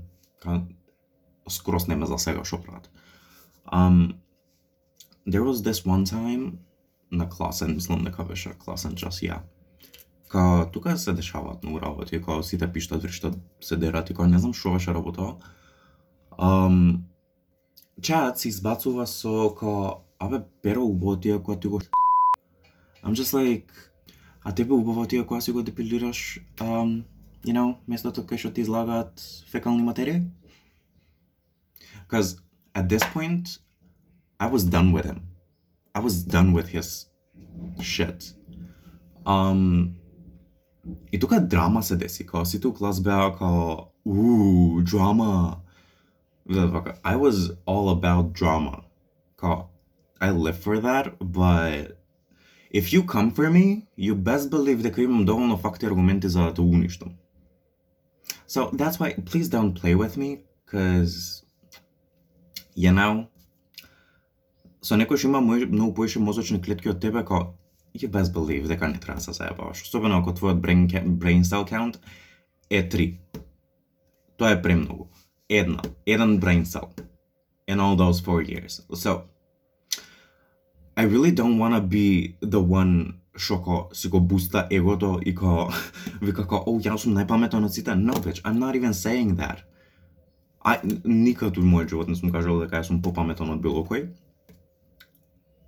Скрос 1.49 1.87
нема 1.87 2.05
за 2.05 2.17
сега 2.17 2.43
што 2.45 2.57
прават. 2.61 2.89
Um, 3.71 4.13
there 5.25 5.43
was 5.43 5.61
this 5.61 5.85
one 5.85 6.05
time 6.05 6.59
на 7.11 7.29
класен, 7.29 7.75
мислам 7.75 8.03
дека 8.03 8.23
беше 8.23 8.53
класен 8.59 8.95
час 8.95 9.21
ја. 9.21 9.41
Ка 10.29 10.69
тука 10.71 10.97
се 10.97 11.13
дешаваат 11.13 11.63
многу 11.63 11.81
работи, 11.81 12.21
као 12.21 12.43
сите 12.43 12.71
пиштат, 12.73 13.01
вриштат, 13.03 13.35
се 13.61 13.75
дерат 13.77 14.09
и 14.09 14.13
као 14.13 14.27
не 14.27 14.39
знам 14.39 14.53
што 14.53 14.71
беше 14.77 14.93
работа. 14.93 15.35
Um, 16.39 17.01
чајат 17.99 18.35
се 18.35 18.49
избацува 18.49 19.07
со 19.07 19.49
као, 19.59 20.01
абе, 20.19 20.43
перо 20.61 20.85
убаво 20.85 21.17
тие 21.19 21.39
која 21.39 21.61
ти 21.61 21.67
го 21.67 21.81
I'm 23.03 23.13
just 23.13 23.33
like, 23.33 23.67
а 24.45 24.51
тебе 24.51 24.73
убаво 24.73 25.05
тие 25.05 25.23
која 25.23 25.39
си 25.39 25.51
го 25.51 25.61
депилираш, 25.61 26.39
um, 26.57 27.03
you 27.45 27.53
know, 27.53 27.75
местото 27.87 28.21
кај 28.21 28.37
што 28.37 28.53
ти 28.53 28.61
излагаат 28.61 29.21
фекални 29.51 29.83
материи? 29.83 30.21
Because 32.07 32.41
at 32.73 32.89
this 32.89 33.03
point, 33.13 33.59
I 34.39 34.47
was 34.47 34.63
done 34.63 34.91
with 34.91 35.05
him. 35.05 35.21
I 35.95 35.99
was 35.99 36.23
done 36.23 36.53
with 36.53 36.67
his 36.69 37.07
shit. 37.79 38.33
Um, 39.25 39.93
и 41.11 41.19
тука 41.19 41.47
драма 41.47 41.83
се 41.83 41.95
деси, 41.95 42.25
као 42.25 42.45
сите 42.45 42.67
у 42.67 42.73
клас 42.73 43.01
беа 43.01 43.35
као, 43.37 43.93
уу, 44.05 44.81
драма. 44.81 45.57
I 46.49 47.15
was 47.15 47.55
all 47.67 47.89
about 47.89 48.33
drama. 48.33 48.83
Као, 49.37 49.69
I 50.19 50.31
live 50.31 50.57
for 50.57 50.79
that, 50.81 51.17
but 51.19 51.94
if 52.71 52.93
you 52.93 53.03
come 53.03 53.31
for 53.31 53.49
me, 53.49 53.87
you 53.97 54.15
best 54.15 54.49
believe 54.49 54.81
дека 54.81 55.01
имам 55.01 55.25
доволно 55.25 55.57
факти 55.57 55.85
и 55.85 55.87
аргументи 55.87 56.29
за 56.29 56.41
да 56.41 56.53
те 56.53 56.61
уништам. 56.61 57.11
So 58.47 58.71
that's 58.71 58.99
why 58.99 59.15
please 59.15 59.49
don't 59.49 59.73
play 59.81 59.95
with 59.95 60.17
me, 60.17 60.39
cause 60.71 61.43
you 62.75 62.91
know, 62.91 63.27
со 64.81 64.97
некој 64.97 65.17
што 65.17 65.27
има 65.29 65.41
многу 65.41 65.93
повеќе 65.93 66.19
мозочни 66.19 66.61
клетки 66.61 66.89
од 66.89 67.01
тебе, 67.01 67.23
као 67.23 67.53
you 67.93 68.09
best 68.09 68.33
believe 68.33 68.67
дека 68.67 68.87
не 68.87 68.99
треба 68.99 69.19
да 69.19 69.23
се 69.23 69.33
заебаваш. 69.33 69.81
Особено 69.83 70.17
ако 70.17 70.33
твојот 70.33 70.61
brain, 70.61 70.87
brain 71.17 71.43
cell 71.43 71.65
count 71.69 71.99
е 72.69 72.89
3. 72.89 73.17
Тоа 74.37 74.51
е 74.51 74.61
премногу. 74.61 75.07
Една, 75.49 75.81
еден 76.05 76.39
brain 76.39 76.63
cell 76.63 76.89
in 77.67 77.79
all 77.79 77.95
those 77.95 78.19
four 78.21 78.41
years. 78.43 78.81
So, 78.93 79.21
I 80.97 81.03
really 81.03 81.31
don't 81.31 81.57
want 81.57 81.73
to 81.75 81.81
be 81.81 82.35
the 82.41 82.61
one 82.61 83.21
што 83.35 83.57
ко 83.63 83.89
си 83.93 84.09
го 84.09 84.19
буста 84.19 84.67
егото 84.69 85.19
и 85.25 85.35
ко 85.35 85.71
вика 86.21 86.45
ко, 86.47 86.63
о, 86.67 86.79
јас 86.79 87.05
сум 87.05 87.15
најпаметен 87.15 87.63
од 87.65 87.73
сите. 87.73 87.95
No, 87.95 88.13
bitch, 88.13 88.41
I'm 88.43 88.59
not 88.59 88.75
even 88.75 88.93
saying 88.93 89.37
that. 89.37 89.63
I, 90.63 90.77
никад 91.05 91.57
у 91.57 91.61
мојот 91.61 91.89
живот 91.89 92.07
не 92.09 92.15
сум 92.15 92.31
кажал 92.31 92.59
дека 92.59 92.81
јас 92.81 92.91
сум 92.91 93.01
попаметен 93.01 93.49
од 93.49 93.61
било 93.63 93.85
кој. 93.87 94.09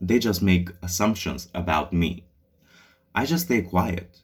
They 0.02 0.20
just 0.20 0.44
make 0.44 0.76
assumptions 0.82 1.48
about 1.54 1.94
me. 1.94 2.26
I 3.16 3.26
just 3.26 3.46
stay 3.46 3.62
quiet. 3.62 4.22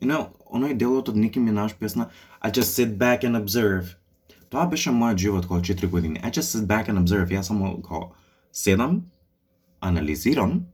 You 0.00 0.08
know, 0.08 0.34
оној 0.50 0.76
делот 0.76 1.08
од 1.08 1.16
Ники 1.16 1.40
Минаж 1.40 1.74
песна 1.78 2.10
I 2.42 2.50
just 2.50 2.74
sit 2.74 2.98
back 2.98 3.24
and 3.24 3.36
observe. 3.36 3.96
Тоа 4.50 4.66
беше 4.66 4.90
мојот 4.90 5.18
живот 5.18 5.46
кога 5.46 5.60
4 5.60 5.88
години. 5.88 6.20
I 6.22 6.30
just 6.30 6.50
sit 6.50 6.66
back 6.66 6.88
and 6.88 6.98
observe. 6.98 7.30
Јас 7.30 7.42
само 7.42 7.80
као 7.82 8.10
седам, 8.52 9.06
анализирам, 9.80 10.66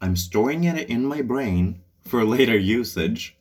I'm 0.00 0.16
storing 0.16 0.64
it 0.64 0.88
in 0.88 1.04
my 1.04 1.22
brain 1.22 1.80
for 2.04 2.24
later 2.24 2.56
usage. 2.56 3.36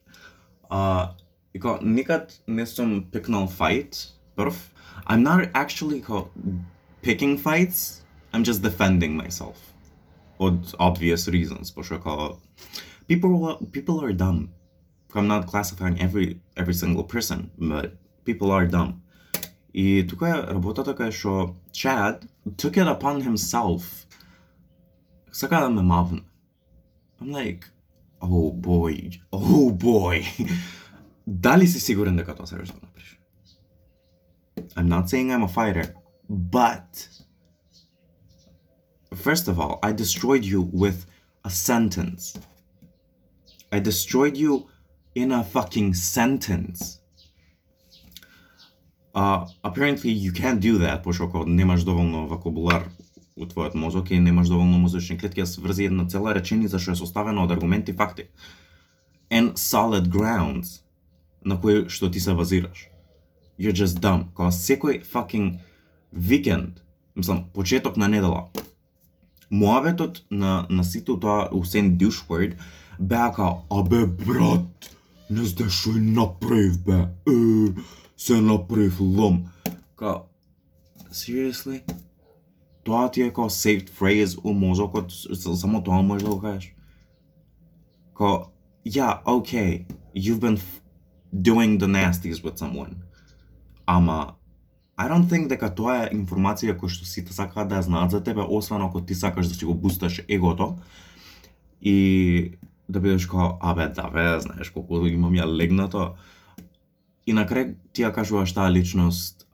Uh, 0.69 1.07
и 1.53 1.60
као 1.60 1.79
никад 1.81 2.41
не 2.48 2.65
сум 2.65 3.03
пикнал 3.12 3.48
fight, 3.48 4.12
прв. 4.36 4.55
I'm 5.07 5.24
not 5.24 5.50
actually 5.53 6.01
као 6.01 6.29
picking 7.01 7.38
fights, 7.38 8.01
I'm 8.33 8.43
just 8.43 8.62
defending 8.62 9.15
myself. 9.15 9.57
Од 10.39 10.74
obvious 10.79 11.27
reasons, 11.27 11.72
пошто 11.72 12.00
као 12.00 12.39
people 13.07 13.57
people 13.72 14.00
are 14.01 14.13
dumb. 14.13 14.50
I'm 15.15 15.27
not 15.27 15.45
classifying 15.45 16.01
every 16.01 16.39
every 16.57 16.74
single 16.74 17.03
person, 17.03 17.51
but 17.57 17.95
people 18.25 18.51
are 18.51 18.65
dumb. 18.65 19.01
И 19.74 20.07
тука 20.07 20.29
е 20.29 20.53
работата 20.53 20.93
кај 20.93 21.12
што 21.12 21.55
Chad 21.72 22.27
took 22.57 22.77
it 22.77 22.88
upon 22.88 23.22
himself. 23.22 24.05
Сака 25.31 25.60
да 25.60 25.69
ме 25.69 25.81
мавне. 25.81 26.22
I'm 27.22 27.31
like, 27.31 27.63
oh 28.22 28.51
boy, 28.51 29.19
oh 29.31 29.72
boy. 29.72 30.24
Дали 31.27 31.67
си 31.67 31.79
сигурен 31.79 32.15
дека 32.15 32.36
тоа 32.36 32.48
сакаш 32.48 32.67
да 32.67 32.74
направиш? 32.74 33.19
I'm 34.75 34.88
not 34.88 35.10
saying 35.10 35.31
I'm 35.31 35.43
a 35.43 35.48
fighter, 35.48 35.95
but 36.29 37.07
first 39.15 39.48
of 39.48 39.60
all, 39.60 39.79
I 39.83 39.91
destroyed 39.93 40.45
you 40.45 40.62
with 40.83 41.05
a 41.43 41.50
sentence. 41.50 42.24
I 43.72 43.79
destroyed 43.79 44.38
you 44.38 44.67
in 45.15 45.31
a 45.31 45.43
fucking 45.43 45.93
sentence. 45.93 47.00
Uh, 49.15 49.45
apparently 49.63 50.12
you 50.12 50.31
can't 50.31 50.60
do 50.60 50.77
that, 50.79 51.03
пошто 51.03 51.24
ако 51.24 51.45
немаш 51.45 51.83
доволно 51.83 52.27
вокабулар 52.27 52.89
у 53.38 53.47
твојот 53.47 53.75
мозок 53.75 54.11
и 54.11 54.18
немаш 54.18 54.49
доволно 54.49 54.78
мозочни 54.78 55.18
клетки 55.18 55.40
да 55.40 55.47
сврзи 55.47 55.85
една 55.85 56.07
цела 56.09 56.35
реченица 56.35 56.78
што 56.78 56.92
е 56.92 57.00
составена 57.00 57.45
од 57.45 57.54
аргументи 57.54 57.92
и 57.92 57.95
факти. 57.95 58.28
And 59.30 59.54
solid 59.54 60.09
grounds 60.09 60.83
на 61.45 61.61
кои 61.61 61.88
што 61.88 62.11
ти 62.11 62.21
се 62.21 62.35
базираш. 62.35 62.88
You're 63.59 63.75
just 63.75 64.00
dumb. 64.00 64.33
Кога 64.35 64.50
секој 64.50 65.02
fucking 65.04 65.59
викенд, 66.12 66.83
мислам, 67.14 67.45
почеток 67.54 67.97
на 67.97 68.09
недела, 68.09 68.50
муаветот 69.50 70.25
на, 70.30 70.66
на 70.71 70.85
сите 70.85 71.12
тоа 71.21 71.49
Усен 71.52 71.97
Дюшворд 71.99 72.57
беа 72.99 73.33
као, 73.33 73.64
абе 73.71 74.07
брат, 74.07 74.90
не 75.30 75.45
знаеш 75.45 75.73
што 75.73 75.92
направив 75.99 76.78
бе, 76.85 77.09
е, 77.26 77.73
се 78.16 78.40
направив 78.40 79.00
лом. 79.00 79.49
Као, 79.97 80.26
seriously? 81.12 81.83
Тоа 82.85 83.11
ти 83.11 83.23
е 83.23 83.32
као 83.32 83.50
saved 83.50 83.90
phrase 83.90 84.38
у 84.44 84.52
мозокот, 84.52 85.12
само 85.35 85.82
тоа 85.82 86.02
можеш 86.02 86.25
да 86.25 86.30
го 86.30 86.40
кажеш. 86.40 86.75
Као, 88.14 88.50
yeah, 88.87 89.23
okay, 89.25 89.85
you've 90.16 90.40
been 90.40 90.58
doing 91.35 91.78
the 91.78 91.87
nasties 91.87 92.42
with 92.42 92.56
someone. 92.58 92.94
Ама, 93.87 94.35
I 94.99 95.08
don't 95.08 95.28
think 95.28 95.49
дека 95.49 95.70
тоа 95.75 96.04
е 96.04 96.14
информација 96.14 96.75
која 96.75 96.90
што 96.90 97.06
сите 97.06 97.32
сакаат 97.32 97.68
да 97.70 97.78
ја 97.78 97.87
знаат 97.87 98.11
за 98.11 98.23
тебе, 98.25 98.42
освен 98.42 98.82
ако 98.82 99.00
ти 99.00 99.14
сакаш 99.14 99.47
да 99.47 99.54
си 99.54 99.64
го 99.64 99.75
бусташ 99.75 100.23
егото 100.28 100.76
и 101.82 102.58
да 102.88 103.00
бидеш 103.00 103.26
као, 103.26 103.58
абе, 103.61 103.88
да, 103.88 104.11
бе, 104.11 104.40
знаеш 104.40 104.70
колку 104.70 105.06
имам 105.06 105.35
ја 105.35 105.47
легнато. 105.47 106.16
И 107.26 107.32
на 107.32 107.44
крај 107.47 107.76
ти 107.92 108.02
ја 108.02 108.12
кажуваш 108.12 108.52
таа 108.56 108.73
личност, 108.73 109.47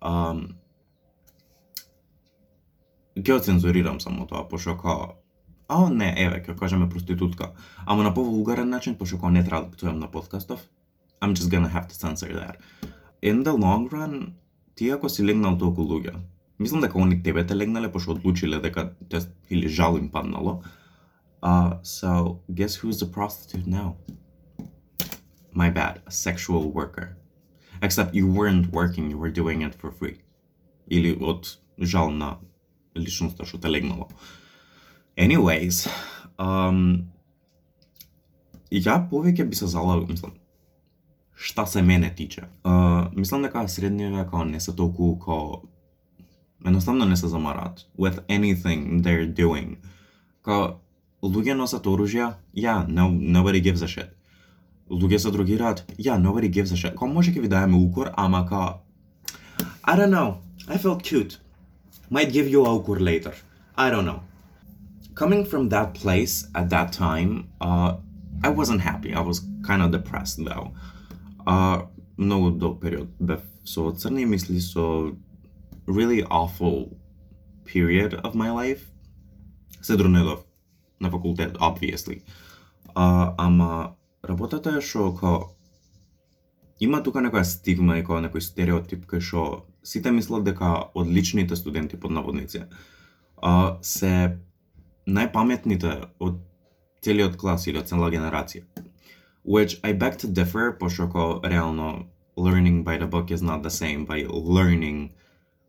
ам, 3.17 3.23
ќе 3.23 3.35
оцензурирам 3.35 3.99
само 3.99 4.27
тоа, 4.27 4.47
пошто 4.49 4.77
као, 4.77 5.15
а 5.67 5.89
не, 5.89 6.13
еве, 6.17 6.43
ќе 6.45 6.57
кажеме 6.57 6.89
проститутка. 6.89 7.53
Ама 7.85 8.03
на 8.03 8.13
повулгарен 8.13 8.69
начин, 8.69 8.95
пошто 8.95 9.17
као 9.17 9.29
не 9.29 9.43
треба 9.43 9.65
да 9.65 9.71
питувам 9.71 9.99
на 9.99 10.07
подкастов, 10.07 10.69
I'm 11.21 11.33
just 11.33 11.49
gonna 11.49 11.69
have 11.69 11.87
to 11.87 11.95
censor 11.95 12.33
that. 12.33 12.55
In 13.21 13.43
the 13.43 13.53
long 13.53 13.89
run, 13.89 14.33
ти 14.75 14.89
ако 14.89 15.09
си 15.09 15.23
легнал 15.23 15.57
толку 15.57 15.81
луѓе, 15.81 16.15
мислам 16.59 16.81
дека 16.81 16.99
они 16.99 17.23
тебе 17.23 17.45
те 17.45 17.55
легнале 17.55 17.91
пошто 17.91 18.11
одлучиле 18.11 18.59
дека 18.59 18.93
те 19.09 19.19
или 19.49 19.67
жал 19.67 19.97
им 19.97 20.09
паднало. 20.09 20.63
Uh, 21.41 21.81
so 21.83 22.39
guess 22.53 22.75
who's 22.75 22.99
the 22.99 23.05
prostitute 23.05 23.67
now? 23.67 23.95
My 25.53 25.69
bad, 25.69 26.01
a 26.05 26.11
sexual 26.11 26.71
worker. 26.71 27.17
Except 27.81 28.13
you 28.13 28.27
weren't 28.27 28.71
working, 28.71 29.09
you 29.09 29.17
were 29.17 29.31
doing 29.31 29.61
it 29.61 29.73
for 29.73 29.91
free. 29.91 30.17
Или 30.87 31.17
од 31.21 31.57
жал 31.77 32.11
на 32.11 32.39
личноста 32.96 33.44
што 33.44 33.58
те 33.58 33.68
легнало. 33.68 34.08
Anyways, 35.16 35.86
um, 36.38 37.10
ја 38.70 38.98
повеќе 39.10 39.46
би 39.48 39.56
се 39.56 39.66
залагал, 39.66 40.06
мислам, 40.08 40.34
шта 41.34 41.66
се 41.66 41.82
мене 41.82 42.10
тиче. 42.14 42.48
Uh, 42.64 43.10
мислам 43.16 43.42
дека 43.42 43.68
средниот 43.68 44.16
век 44.16 44.34
не 44.46 44.60
се 44.60 44.72
толку 44.72 45.18
ко 45.18 45.62
едноставно 46.64 47.04
не 47.04 47.16
се 47.16 47.28
замарат. 47.28 47.86
with 47.98 48.18
anything 48.28 49.02
they're 49.02 49.34
doing. 49.34 49.76
Ка 50.42 50.76
луѓе 51.22 51.54
носат 51.54 51.86
оружја, 51.86 52.34
yeah, 52.54 52.86
no, 52.88 53.08
nobody 53.10 53.60
gives 53.60 53.82
a 53.82 53.88
shit. 53.88 54.10
Луѓе 54.90 55.18
се 55.18 55.30
другираат, 55.30 55.84
yeah, 55.98 56.18
nobody 56.18 56.50
gives 56.50 56.72
a 56.72 56.76
shit. 56.76 56.94
Као 56.94 57.08
може 57.08 57.32
ќе 57.32 57.40
ви 57.40 57.48
даеме 57.48 57.76
укор, 57.76 58.10
ама 58.16 58.46
ка 58.46 58.80
I 59.84 59.96
don't 59.96 60.10
know. 60.10 60.40
I 60.68 60.78
felt 60.78 61.02
cute. 61.02 61.43
Might 62.09 62.31
give 62.31 62.47
you 62.47 62.65
a 62.65 62.69
укор 62.69 62.99
later. 62.99 63.33
I 63.77 63.89
don't 63.89 64.05
know. 64.05 64.21
Coming 65.15 65.45
from 65.45 65.69
that 65.69 65.93
place 65.93 66.47
at 66.55 66.69
that 66.69 66.91
time, 66.93 67.49
uh, 67.61 67.97
I 68.43 68.49
wasn't 68.49 68.81
happy. 68.81 69.13
I 69.13 69.21
was 69.21 69.41
kind 69.63 69.81
of 69.81 69.91
depressed 69.91 70.43
though. 70.43 70.73
А, 71.45 71.89
многу 72.17 72.51
долг 72.51 72.81
период 72.81 73.09
бев 73.19 73.41
со 73.63 73.91
црни 73.91 74.25
мисли, 74.25 74.59
со 74.59 75.15
really 75.87 76.23
awful 76.23 76.97
period 77.65 78.13
of 78.23 78.33
my 78.33 78.49
life. 78.49 78.81
Се 79.81 79.97
дронедов 79.97 80.45
на 80.99 81.11
факултет, 81.11 81.57
obviously. 81.57 82.21
А, 82.95 83.33
ама 83.37 83.95
работата 84.23 84.77
е 84.77 84.81
што 84.81 85.13
ко 85.15 85.55
има 86.79 87.03
тука 87.03 87.19
некоја 87.19 87.43
стигма 87.43 87.97
и 87.99 88.03
некој 88.03 88.41
стереотип 88.41 89.05
кај 89.05 89.21
што 89.21 89.65
сите 89.84 90.10
мислат 90.10 90.44
дека 90.44 90.90
одличните 90.94 91.56
студенти 91.56 92.00
под 92.00 92.10
наводници 92.10 92.64
а, 93.42 93.76
се 93.82 94.38
најпаметните 95.06 96.08
од 96.20 96.40
целиот 97.04 97.36
клас 97.36 97.66
или 97.66 97.78
од 97.78 97.88
цела 97.88 98.10
генерација 98.10 98.64
which 99.44 99.78
I 99.84 99.92
beg 99.92 100.16
to 100.18 100.26
differ, 100.26 100.72
пошто 100.72 101.40
реално 101.44 102.06
learning 102.36 102.84
by 102.84 102.96
the 102.98 103.06
book 103.06 103.30
is 103.30 103.42
not 103.42 103.62
the 103.62 103.70
same 103.70 104.04
by 104.04 104.26
learning 104.28 105.12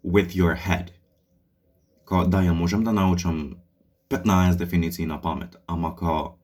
with 0.03 0.35
your 0.35 0.55
head. 0.55 0.91
Као, 2.05 2.27
да, 2.29 2.37
ја 2.37 2.53
можам 2.53 2.83
да 2.83 2.93
научам 2.93 3.55
15 4.09 4.55
дефиниции 4.55 5.05
на 5.05 5.21
памет, 5.21 5.55
ама 5.67 5.95
ко 5.95 6.37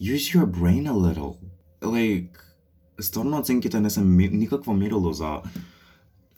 use 0.00 0.34
your 0.34 0.46
brain 0.46 0.88
a 0.88 0.92
little. 0.92 1.36
Like, 1.82 2.38
стварно 3.00 3.38
оценките 3.38 3.80
не 3.80 3.90
се 3.90 4.00
никакво 4.00 4.72
мерило 4.72 5.12
за 5.12 5.40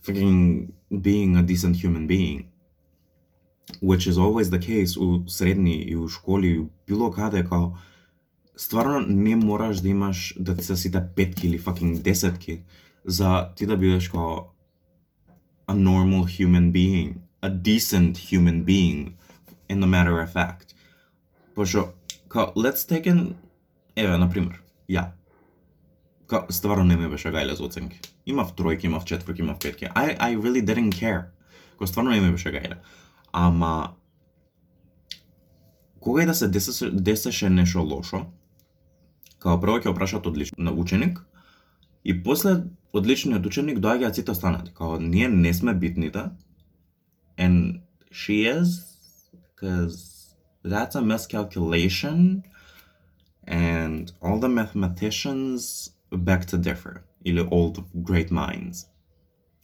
freaking 0.07 0.69
being 0.91 1.37
a 1.37 1.43
decent 1.43 1.77
human 1.85 2.07
being 2.07 2.43
which 3.81 4.07
is 4.07 4.17
always 4.17 4.49
the 4.49 4.61
case 4.61 5.01
u 5.01 5.29
srednji 5.29 5.75
i 5.75 5.97
u 5.97 6.09
školi 6.09 6.59
u 6.59 6.69
bilo 6.87 7.11
kada 7.11 7.49
kao 7.49 7.79
stvarno 8.57 9.01
ne 9.09 9.37
moraš 9.37 9.79
da 9.79 9.89
imaš 9.89 10.35
da 10.37 10.57
ti 10.57 10.65
sasita 10.65 11.13
petki 11.17 11.47
ili 11.47 11.59
fucking 11.59 12.03
desetke 12.03 12.59
za 13.05 13.53
ti 13.57 13.67
da 13.67 13.77
budeš 13.77 14.09
kao 14.09 14.55
a 15.67 15.75
normal 15.75 16.27
human 16.39 16.73
being 16.73 17.15
a 17.41 17.49
decent 17.49 18.19
human 18.31 18.65
being 18.65 19.13
in 19.69 19.81
the 19.81 19.87
matter 19.87 20.21
of 20.21 20.33
fact. 20.33 20.75
Pošto 21.55 21.95
kao 22.29 22.53
let's 22.57 22.89
take 22.89 23.11
an 23.11 23.35
evo 23.97 24.19
na 24.19 24.31
primer 24.31 24.55
ja. 24.89 25.17
Kao 26.27 26.47
stvarno 26.51 26.85
ne 26.85 26.97
mi 26.97 27.09
baš 27.09 27.27
agajla 27.27 27.55
za 27.55 27.65
ocenke. 27.65 27.99
Имав 28.29 28.53
тројки, 28.57 28.87
имав 28.87 29.05
четврки, 29.05 29.43
имав 29.43 29.59
петки. 29.59 29.89
I, 29.95 30.19
I 30.19 30.37
really 30.37 30.65
didn't 30.65 30.93
care. 30.93 31.33
Кој 31.81 31.89
стварно 31.89 32.13
не 32.13 32.21
ме 32.21 32.33
беше 32.35 32.53
гајда. 32.53 32.83
Ама, 33.33 33.95
кога 36.01 36.23
и 36.23 36.27
да 36.27 36.35
се 36.35 36.49
десеше, 36.49 36.91
десеше 36.91 37.51
нешто 37.51 37.83
лошо, 37.83 38.27
Као 39.39 39.61
прво 39.63 39.79
ќе 39.79 39.93
опрашат 39.93 40.27
одличен 40.27 40.69
ученик 40.75 41.21
и 42.05 42.15
после 42.23 42.57
одличниот 42.93 43.47
ученик 43.47 43.79
доаѓаат 43.79 44.19
сите 44.19 44.35
останати. 44.35 44.75
Као 44.75 44.99
ние 45.01 45.29
не 45.29 45.55
сме 45.55 45.75
битните 45.75 46.19
да. 46.19 46.31
and 47.39 47.81
she 48.11 48.47
is 48.47 48.69
because 49.43 50.35
that's 50.65 50.97
a 50.97 51.03
miscalculation 51.03 52.43
and 53.47 54.13
all 54.21 54.39
the 54.41 54.49
mathematicians 54.49 55.93
beg 56.11 56.47
to 56.47 56.59
differ 56.59 57.05
или 57.29 57.41
all 57.41 57.73
the 57.77 57.85
great 58.09 58.31
minds 58.31 58.77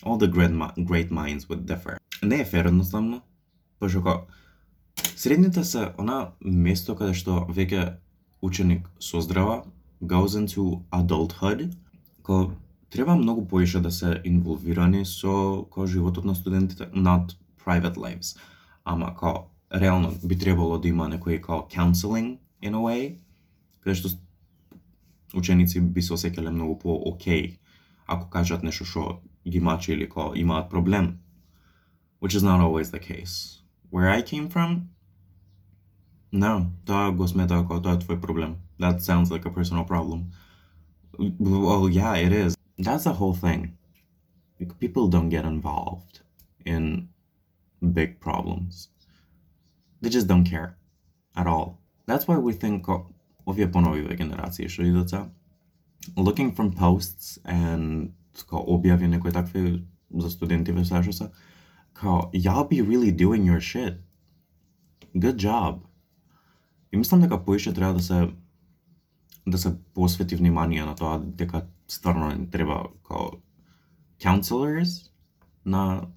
all 0.05 0.19
the 0.19 0.31
great, 0.35 0.53
great 0.91 1.11
minds 1.11 1.49
would 1.49 1.65
differ 1.65 1.97
не 2.23 2.41
е 2.41 2.45
фер 2.45 2.65
едноставно 2.65 3.23
пошто 3.79 4.27
средните 5.17 5.65
се 5.65 5.93
она 5.99 6.33
место 6.45 6.95
каде 6.97 7.15
што 7.15 7.47
веќе 7.49 7.97
ученик 8.45 8.89
создрава, 9.01 9.65
goes 10.03 10.37
into 10.37 10.85
adulthood, 10.93 11.73
кој 12.23 12.51
треба 12.91 13.17
многу 13.17 13.47
поише 13.49 13.81
да 13.81 13.91
се 13.91 14.21
инволвирани 14.25 15.05
со 15.05 15.65
ко 15.71 15.87
животот 15.87 16.25
на 16.25 16.35
студентите, 16.35 16.91
not 16.93 17.37
private 17.65 17.97
lives. 17.97 18.37
Ама 18.85 19.15
ко 19.15 19.51
реално 19.75 20.13
би 20.25 20.39
требало 20.39 20.79
да 20.79 20.89
има 20.89 21.09
некој 21.09 21.41
као 21.41 21.65
counseling 21.69 22.39
in 22.63 22.75
a 22.75 22.81
way, 22.81 23.17
каде 23.81 23.97
што 23.97 24.09
ученици 25.36 25.82
би 25.82 26.02
се 26.02 26.14
осекале 26.14 26.52
многу 26.52 26.80
по 26.80 27.02
окей 27.06 27.60
ако 28.08 28.30
кажат 28.30 28.64
нешто 28.64 28.86
што 28.86 29.22
ги 29.48 29.60
мачи 29.60 29.94
или 29.94 30.10
ко 30.10 30.34
имаат 30.36 30.70
проблем 30.70 31.20
which 32.20 32.36
is 32.36 32.44
not 32.44 32.60
always 32.60 32.92
the 32.92 33.00
case. 33.00 33.62
Where 33.90 34.10
I 34.10 34.22
came 34.22 34.50
from, 34.50 34.90
no, 36.32 36.72
тоа 36.86 37.12
го 37.12 37.28
смета 37.28 37.62
како 37.64 37.80
тоа 37.82 37.98
е 37.98 38.04
твој 38.04 38.20
проблем. 38.22 38.58
That 38.80 39.02
sounds 39.02 39.32
like 39.32 39.46
a 39.46 39.50
personal 39.50 39.84
problem. 39.84 40.32
Well, 41.18 41.90
yeah, 41.90 42.16
it 42.16 42.32
is. 42.32 42.56
That's 42.78 43.04
the 43.06 43.14
whole 43.14 43.34
thing. 43.34 43.78
Like, 44.60 44.78
people 44.80 45.08
don't 45.08 45.30
get 45.30 45.46
involved 45.46 46.22
in 46.66 47.10
big 47.94 48.20
problems. 48.20 48.90
They 50.02 50.10
just 50.10 50.28
don't 50.28 50.46
care 50.46 50.78
at 51.36 51.48
all. 51.48 51.80
That's 52.06 52.28
why 52.28 52.38
we 52.38 52.54
think 52.54 52.88
овие 53.47 53.71
поновиве 53.71 54.17
генерации 54.17 54.69
што 54.69 54.83
идат 54.83 55.11
са 55.11 55.31
looking 56.17 56.55
from 56.57 56.73
posts 56.77 57.39
and 57.45 58.13
као 58.49 58.65
објави 58.77 59.07
некои 59.07 59.33
такви 59.33 59.85
за 60.11 60.31
студенти 60.31 60.73
ве 60.73 60.85
што 60.85 61.13
са 61.13 61.31
као 61.93 62.31
y'all 62.33 62.69
be 62.69 62.81
really 62.83 63.13
doing 63.13 63.45
your 63.45 63.61
shit. 63.61 64.01
Good 65.15 65.37
job. 65.37 65.81
И 66.93 66.97
мислам 66.97 67.21
дека 67.21 67.45
поише 67.45 67.75
треба 67.75 67.95
да 67.95 68.03
се 68.03 68.29
да 69.47 69.59
се 69.59 69.77
посвети 69.95 70.37
внимание 70.37 70.85
на 70.85 70.95
тоа 70.95 71.19
дека 71.19 71.67
стварно 71.89 72.37
не 72.37 72.51
треба 72.51 72.89
као 73.03 73.31
counselors 74.19 75.11
на 75.65 76.09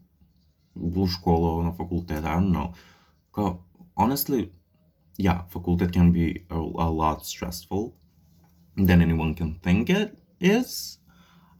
во 0.75 1.07
школа, 1.07 1.63
на 1.63 1.73
факултет, 1.73 2.23
I 2.23 2.37
don't 2.37 2.51
know. 2.51 2.75
Као, 3.31 3.59
honestly, 3.95 4.51
yeah, 5.17 5.41
facultet 5.49 5.91
can 5.91 6.11
be 6.11 6.45
a, 6.49 6.55
a 6.55 6.89
lot 6.89 7.25
stressful 7.25 7.95
than 8.75 9.01
anyone 9.01 9.33
can 9.33 9.55
think 9.55 9.89
it 9.89 10.17
is. 10.39 10.99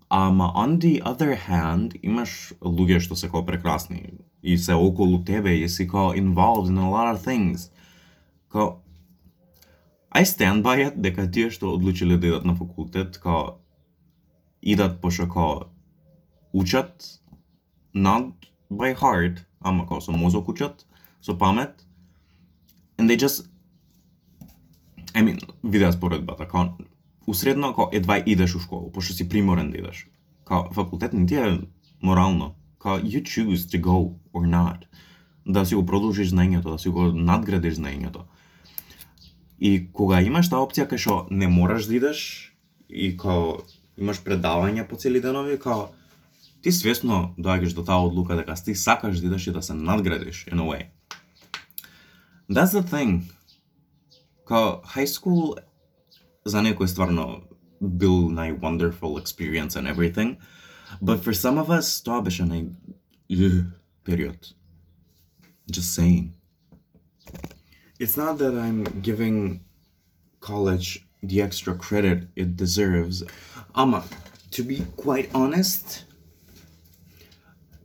Um, 0.10 0.40
on 0.40 0.80
the 0.80 1.02
other 1.02 1.36
hand, 1.36 1.98
имаш 2.02 2.54
луѓе 2.62 3.02
што 3.04 3.16
се 3.16 3.28
као 3.28 3.44
прекрасни 3.46 4.14
и 4.44 4.58
се 4.58 4.74
околу 4.74 5.24
тебе 5.26 5.58
и 5.58 5.70
си 5.70 5.88
као 5.88 6.14
involved 6.14 6.70
in 6.70 6.78
a 6.78 6.90
lot 6.90 7.12
of 7.14 7.20
things. 7.26 7.70
Као, 8.50 8.78
I 10.12 10.24
stand 10.24 10.64
by 10.64 10.78
it 10.88 11.02
дека 11.02 11.28
тие 11.28 11.50
што 11.50 11.74
одлучиле 11.74 12.18
да 12.18 12.28
идат 12.28 12.46
на 12.46 12.56
факултет, 12.56 13.18
као 13.18 13.58
идат 14.62 15.02
пошто 15.02 15.28
као 15.28 15.68
учат 16.54 17.20
not 17.94 18.32
by 18.72 18.96
heart, 18.96 19.44
ама 19.60 19.88
као 19.88 20.00
со 20.00 20.12
мозок 20.12 20.48
учат, 20.48 20.86
со 21.20 21.34
памет, 21.34 21.87
and 22.98 23.10
they 23.10 23.18
just 23.18 23.48
I 25.14 25.24
mean, 25.24 25.40
видеа 25.64 25.92
споредбата, 25.92 26.48
као 26.48 26.66
усредно 27.28 27.74
као 27.74 27.90
едва 27.92 28.24
идеш 28.26 28.56
у 28.56 28.60
школу, 28.60 28.92
пошто 28.92 29.14
си 29.14 29.30
приморен 29.30 29.72
да 29.72 29.78
идеш. 29.78 30.08
Као 30.46 30.74
факултет 30.74 31.14
не 31.14 31.26
ти 31.26 31.36
е 31.36 31.60
морално. 32.04 32.56
Као 32.80 33.00
you 33.00 33.22
choose 33.22 33.56
to 33.56 33.82
go 33.82 34.14
or 34.34 34.50
not. 34.50 34.78
Да 35.48 35.66
си 35.66 35.76
го 35.76 35.86
продолжиш 35.86 36.30
знаењето, 36.30 36.72
да 36.72 36.80
си 36.80 36.90
го 36.90 37.12
надградиш 37.14 37.74
знаењето. 37.74 38.22
И 39.60 39.92
кога 39.94 40.22
имаш 40.22 40.50
таа 40.50 40.62
опција 40.62 40.86
кај 40.86 40.98
што 40.98 41.26
не 41.32 41.48
мораш 41.48 41.88
да 41.88 41.96
идеш 41.96 42.54
и 42.90 43.18
као 43.18 43.58
имаш 43.98 44.22
предавања 44.22 44.88
по 44.88 44.96
цели 44.96 45.22
денови, 45.22 45.58
као 45.60 45.90
ти 46.62 46.72
свесно 46.72 47.34
доаѓаш 47.38 47.74
до 47.74 47.84
таа 47.84 48.06
одлука 48.06 48.36
дека 48.36 48.56
ти 48.56 48.76
сакаш 48.76 49.20
да 49.20 49.28
идеш 49.28 49.48
и 49.48 49.52
да 49.52 49.62
се 49.62 49.74
надградиш 49.74 50.46
in 50.46 50.62
a 50.62 50.66
way. 50.68 50.86
That's 52.50 52.72
the 52.72 52.84
thing. 52.84 53.30
Kao 54.46 54.82
high 54.86 55.08
school 55.08 55.58
za 56.46 56.62
neko 56.62 56.84
je 56.84 56.88
stvarno 56.88 57.42
bil 57.80 58.30
naj 58.30 58.52
wonderful 58.62 59.18
experience 59.18 59.80
and 59.80 59.88
everything, 59.88 60.38
but 61.02 61.24
for 61.24 61.34
some 61.34 61.62
of 61.62 61.70
us 61.70 62.02
to 62.02 62.12
je 62.30 62.46
naj 62.46 63.66
period. 64.04 64.48
Just 65.72 65.94
saying. 65.94 66.34
It's 68.00 68.16
not 68.16 68.38
that 68.38 68.54
I'm 68.54 68.84
giving 69.02 69.60
college 70.40 71.08
the 71.24 71.42
extra 71.42 71.76
credit 71.76 72.28
it 72.36 72.56
deserves. 72.56 73.24
Ama, 73.76 74.04
to 74.52 74.64
be 74.64 74.86
quite 74.96 75.30
honest, 75.34 76.06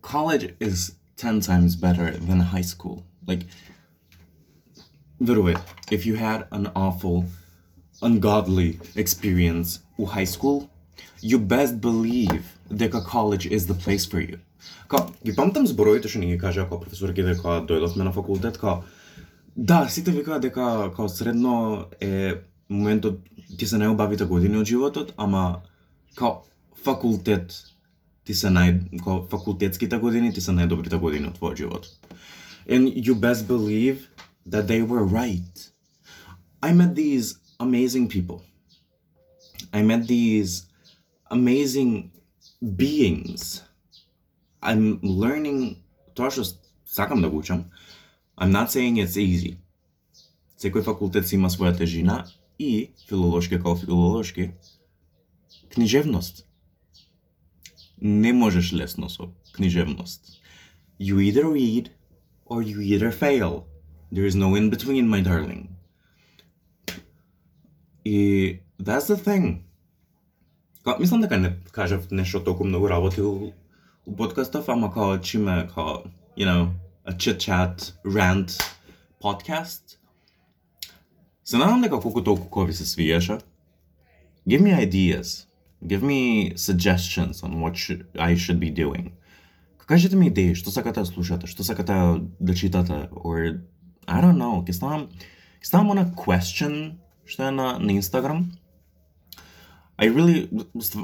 college 0.02 0.54
is 0.60 0.92
10 1.16 1.40
times 1.40 1.76
better 1.76 2.12
than 2.12 2.40
high 2.40 2.62
school. 2.62 3.04
Like, 3.26 3.46
Veruje, 5.22 5.54
if 5.92 6.04
you 6.04 6.16
had 6.16 6.48
an 6.50 6.66
awful, 6.74 7.24
ungodly 8.02 8.80
experience 8.96 9.78
у 9.96 10.04
high 10.04 10.26
school, 10.26 10.68
you 11.20 11.38
best 11.38 11.80
believe 11.80 12.42
дека 12.68 13.00
college 13.06 13.46
is 13.46 13.66
the 13.66 13.74
place 13.74 14.04
for 14.04 14.18
you. 14.18 14.38
Ка, 14.88 15.06
ги 15.24 15.30
памтам 15.30 15.66
зборовите 15.66 16.10
што 16.10 16.18
ни 16.18 16.26
ги 16.32 16.38
кажа 16.38 16.66
како 16.66 16.80
професорки 16.82 17.22
дека 17.22 17.60
дојдовме 17.68 18.02
на 18.02 18.12
факултет, 18.12 18.58
ка 18.58 18.82
да, 19.54 19.86
сите 19.88 20.10
викаа 20.10 20.40
дека 20.40 20.90
као 20.96 21.08
средно 21.08 21.86
е 22.00 22.42
моментот 22.68 23.22
ти 23.58 23.66
се 23.66 23.78
најубавите 23.78 24.26
години 24.26 24.58
од 24.58 24.66
животот, 24.66 25.14
ама 25.16 25.62
као 26.18 26.42
факултет 26.82 27.54
ти 28.26 28.34
се 28.34 28.50
нај 28.50 28.98
као 29.04 29.22
факултетските 29.30 30.02
години 30.02 30.34
ти 30.34 30.40
се 30.40 30.50
најдобрите 30.50 30.98
години 30.98 31.30
од 31.30 31.38
твојот 31.38 31.62
живот. 31.62 31.86
And 32.66 32.90
you 32.90 33.14
best 33.14 33.46
believe 33.46 34.10
that 34.45 34.67
they 34.67 34.81
were 34.81 35.03
right. 35.03 35.71
I 36.61 36.73
met 36.73 36.95
these 36.95 37.39
amazing 37.59 38.07
people. 38.07 38.43
I 39.73 39.81
met 39.81 40.07
these 40.07 40.65
amazing 41.29 42.11
beings. 42.75 43.63
I'm 44.61 44.99
learning 45.01 45.77
тоа 46.15 46.31
што 46.31 46.43
сакам 46.85 47.21
да 47.21 47.29
го 47.29 47.37
учам. 47.37 47.65
I'm 48.37 48.51
not 48.51 48.71
saying 48.71 48.97
it's 48.97 49.17
easy. 49.17 49.57
Секој 50.57 50.83
факултет 50.83 51.27
си 51.27 51.35
има 51.35 51.49
своја 51.49 51.77
тежина 51.77 52.25
и 52.59 52.89
филолошки 53.07 53.57
како 53.57 53.75
филолошки 53.75 54.51
книжевност. 55.69 56.45
Не 58.01 58.33
можеш 58.33 58.73
лесно 58.73 59.09
со 59.09 59.29
книжевност. 59.53 60.41
You 60.99 61.19
either 61.19 61.45
read 61.45 61.89
or 62.45 62.63
you 62.63 62.81
either 62.81 63.11
fail. 63.11 63.65
There 64.11 64.25
is 64.25 64.35
no 64.35 64.55
in 64.55 64.69
between, 64.69 65.07
my 65.07 65.21
darling. 65.21 65.67
И 68.05 68.59
that's 68.79 69.07
the 69.07 69.17
thing. 69.17 69.63
Ка, 70.83 70.97
мислам 70.99 71.21
дека 71.21 71.37
не 71.37 71.57
кажав 71.71 72.11
нешто 72.11 72.39
толку 72.39 72.63
многу 72.63 72.87
работи 72.87 73.21
у, 73.21 73.53
у 74.05 74.15
подкастов, 74.15 74.69
ама 74.69 74.91
као 74.93 75.17
чиме 75.17 75.67
као, 75.75 76.03
you 76.37 76.45
know, 76.45 76.71
a 77.05 77.11
chit 77.11 77.37
chat 77.37 77.93
rant 78.05 78.61
podcast. 79.21 79.97
Се 81.43 81.57
надам 81.57 81.81
дека 81.81 81.99
колку 81.99 82.21
толку 82.23 82.47
кој 82.47 82.67
ви 82.67 82.73
се 82.73 82.85
свиеше. 82.85 83.39
Give 84.47 84.61
me 84.61 84.71
ideas. 84.71 85.47
Give 85.83 86.01
me 86.01 86.55
suggestions 86.55 87.43
on 87.43 87.61
what 87.61 87.75
should, 87.75 88.05
I 88.15 88.35
should 88.35 88.59
be 88.59 88.71
doing. 88.71 89.11
Кажете 89.87 90.15
ми 90.15 90.27
идеи, 90.27 90.55
што 90.55 90.71
сакате 90.71 90.99
да 90.99 91.05
слушате, 91.05 91.47
што 91.47 91.63
сакате 91.63 91.93
да 92.39 92.53
читате, 92.55 93.07
or 93.11 93.61
I 94.06 94.20
don't 94.20 94.38
know, 94.38 94.62
ќе 94.66 94.74
ставам, 94.74 95.06
ќе 95.62 95.70
ставам 95.70 95.94
она 95.94 96.06
question 96.16 96.98
што 97.24 97.48
е 97.48 97.54
на, 97.54 97.78
на 97.78 97.92
Instagram. 97.92 98.50
I 99.98 100.10
really, 100.10 100.48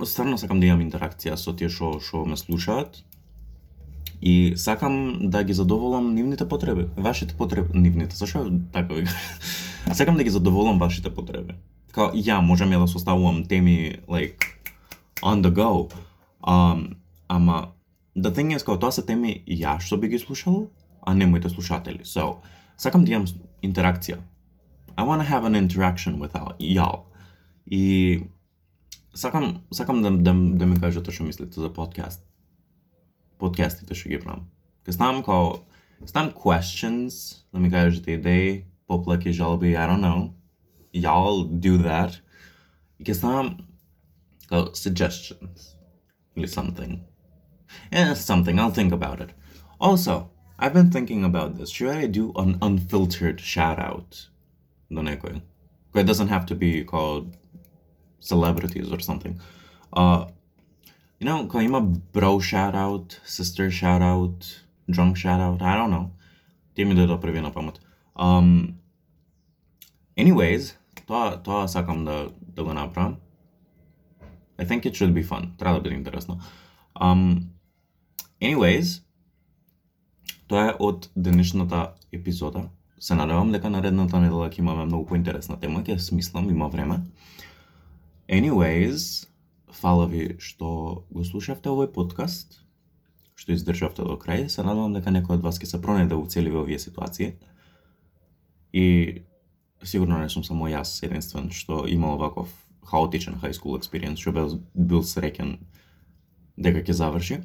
стварно 0.04 0.38
сакам 0.38 0.60
да 0.60 0.66
имам 0.66 0.82
интеракција 0.82 1.36
со 1.36 1.54
тие 1.54 1.70
што 1.70 1.98
што 2.02 2.24
ме 2.26 2.36
слушаат. 2.36 3.04
И 4.20 4.54
сакам 4.56 5.30
да 5.30 5.44
ги 5.44 5.54
задоволам 5.54 6.14
нивните 6.14 6.48
потреби, 6.48 6.88
вашите 6.96 7.34
потреби, 7.34 7.78
нивните, 7.78 8.16
зашо 8.16 8.50
така 8.72 8.94
ви 8.94 9.06
сакам 9.92 10.16
да 10.16 10.24
ги 10.24 10.30
задоволам 10.30 10.78
вашите 10.78 11.14
потреби. 11.14 11.54
Као 11.94 12.10
ја 12.12 12.40
можам 12.42 12.74
ја 12.74 12.80
да 12.82 12.88
составувам 12.88 13.44
теми 13.44 13.98
like 14.08 14.42
on 15.22 15.42
the 15.42 15.54
go. 15.54 15.92
Um, 16.42 16.96
ама 17.28 17.68
the 18.16 18.34
thing 18.34 18.56
is 18.56 18.64
као 18.64 18.78
тоа 18.78 18.92
се 18.92 19.06
теми 19.06 19.44
ја 19.46 19.78
што 19.78 19.96
би 19.96 20.08
ги 20.08 20.18
слушал, 20.18 20.70
а 21.06 21.14
не 21.14 21.26
моите 21.26 21.48
слушатели. 21.48 22.02
So, 22.02 22.42
сакам 22.77 23.05
да 23.05 23.11
имам 23.11 23.27
интеракција. 23.63 24.19
I 24.97 25.03
want 25.03 25.21
to 25.21 25.27
have 25.27 25.45
an 25.45 25.55
interaction 25.55 26.19
with 26.19 26.33
y'all. 26.59 27.05
И 27.65 28.23
сакам 29.13 29.61
сакам 29.71 30.01
да 30.01 30.11
да, 30.11 30.33
да 30.33 30.65
ми 30.65 30.79
кажете 30.79 31.11
што 31.11 31.23
мислите 31.23 31.59
за 31.59 31.69
подкаст. 31.73 32.23
Подкастите 33.39 33.95
што 33.95 34.09
ги 34.09 34.19
правам. 34.19 34.49
Ке 34.85 34.91
ставам 34.91 35.23
као 35.23 35.63
ставам 36.05 36.31
questions, 36.31 37.43
да 37.53 37.59
ми 37.59 37.71
кажете 37.71 38.15
идеи, 38.15 38.65
поплаки, 38.87 39.31
жалби, 39.31 39.75
I 39.75 39.87
don't 39.87 40.01
know. 40.01 40.33
Y'all 40.93 41.47
do 41.47 41.77
that. 41.81 42.21
И 42.99 43.03
ке 43.03 43.13
ставам 43.13 43.67
као 44.49 44.73
suggestions 44.73 45.77
или 46.35 46.47
something. 46.47 46.99
Yeah, 47.91 48.13
something. 48.13 48.59
I'll 48.59 48.71
think 48.71 48.91
about 48.91 49.21
it. 49.21 49.33
Also, 49.79 50.29
I've 50.59 50.73
been 50.73 50.91
thinking 50.91 51.23
about 51.23 51.57
this. 51.57 51.69
Should 51.69 51.95
I 51.95 52.07
do 52.07 52.31
an 52.35 52.57
unfiltered 52.61 53.39
shout 53.41 53.79
out? 53.79 54.27
Do 54.89 55.01
nekoj. 55.01 55.41
It 55.95 56.03
doesn't 56.03 56.29
have 56.29 56.45
to 56.47 56.55
be 56.55 56.83
called 56.83 57.37
celebrities 58.19 58.91
or 58.91 58.99
something. 58.99 59.39
Uh, 59.91 60.25
you 61.19 61.25
know, 61.25 61.45
kung 61.47 61.63
ima 61.63 61.81
bro 61.81 62.39
shout 62.39 62.75
out, 62.75 63.19
sister 63.23 63.69
shout 63.71 64.01
out, 64.01 64.61
drunk 64.89 65.17
shout 65.17 65.39
out, 65.39 65.61
I 65.61 65.75
don't 65.75 65.91
know. 65.91 66.11
Ти 66.75 66.85
ми 66.85 66.95
дојде 66.95 67.19
први 67.21 67.41
на 67.41 67.51
памет. 67.51 67.79
Um, 68.15 68.73
anyways, 70.17 70.75
тоа, 71.07 71.37
тоа 71.43 71.67
сакам 71.67 72.05
да, 72.05 72.29
да 72.41 72.63
го 72.63 72.73
направам. 72.73 73.17
I 74.57 74.65
think 74.65 74.85
it 74.85 74.95
should 74.95 75.13
be 75.13 75.23
fun. 75.23 75.57
Треба 75.57 75.75
да 75.75 75.81
биде 75.81 75.95
интересно. 75.95 76.39
Um, 76.95 77.41
anyways, 78.41 79.03
тоа 80.48 80.70
е 80.70 80.76
од 80.78 81.10
денешната 81.16 81.94
епизода. 82.12 82.68
Се 82.98 83.14
надевам 83.14 83.52
дека 83.52 83.70
наредната 83.70 84.18
недела 84.20 84.48
ќе 84.50 84.58
имаме 84.64 84.86
многу 84.88 85.06
поинтересна 85.12 85.58
тема, 85.60 85.84
ќе 85.86 85.98
смислам, 86.02 86.50
има 86.50 86.68
време. 86.68 87.02
Anyways, 88.28 89.28
фала 89.72 90.06
ви 90.06 90.34
што 90.42 91.04
го 91.10 91.24
слушавте 91.24 91.70
овој 91.70 91.92
подкаст, 91.94 92.58
што 93.38 93.54
издржавте 93.54 94.02
до 94.02 94.18
крај. 94.18 94.48
Се 94.48 94.64
надевам 94.66 94.96
дека 94.96 95.12
некој 95.14 95.38
од 95.38 95.44
вас 95.46 95.60
ќе 95.60 95.70
се 95.70 95.82
пронајде 95.82 96.18
во 96.18 96.26
целиве 96.26 96.58
овие 96.64 96.78
ситуации. 96.78 97.36
И 98.72 99.22
сигурно 99.82 100.18
не 100.18 100.28
сум 100.28 100.44
само 100.44 100.68
јас 100.68 100.98
единствен 101.04 101.52
што 101.54 101.86
имал 101.86 102.18
ваков 102.18 102.50
хаотичен 102.88 103.38
high 103.38 103.54
school 103.54 103.78
experience, 103.78 104.20
што 104.20 104.32
бил, 104.32 104.58
бил 104.74 105.04
среќен 105.04 105.58
дека 106.56 106.82
ќе 106.82 106.96
заврши. 106.96 107.40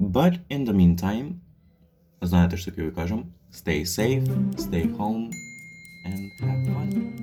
But 0.00 0.32
in 0.50 0.64
the 0.64 0.72
meantime, 0.72 1.32
знаєте 2.22 2.56
ж 2.56 2.64
таки 2.64 2.82
ви 2.82 2.90
кажемо, 2.90 3.26
stay 3.52 3.80
safe, 3.86 4.54
stay 4.56 4.96
home 4.96 5.30
and 6.06 6.30
have 6.40 6.66
fun. 6.74 7.16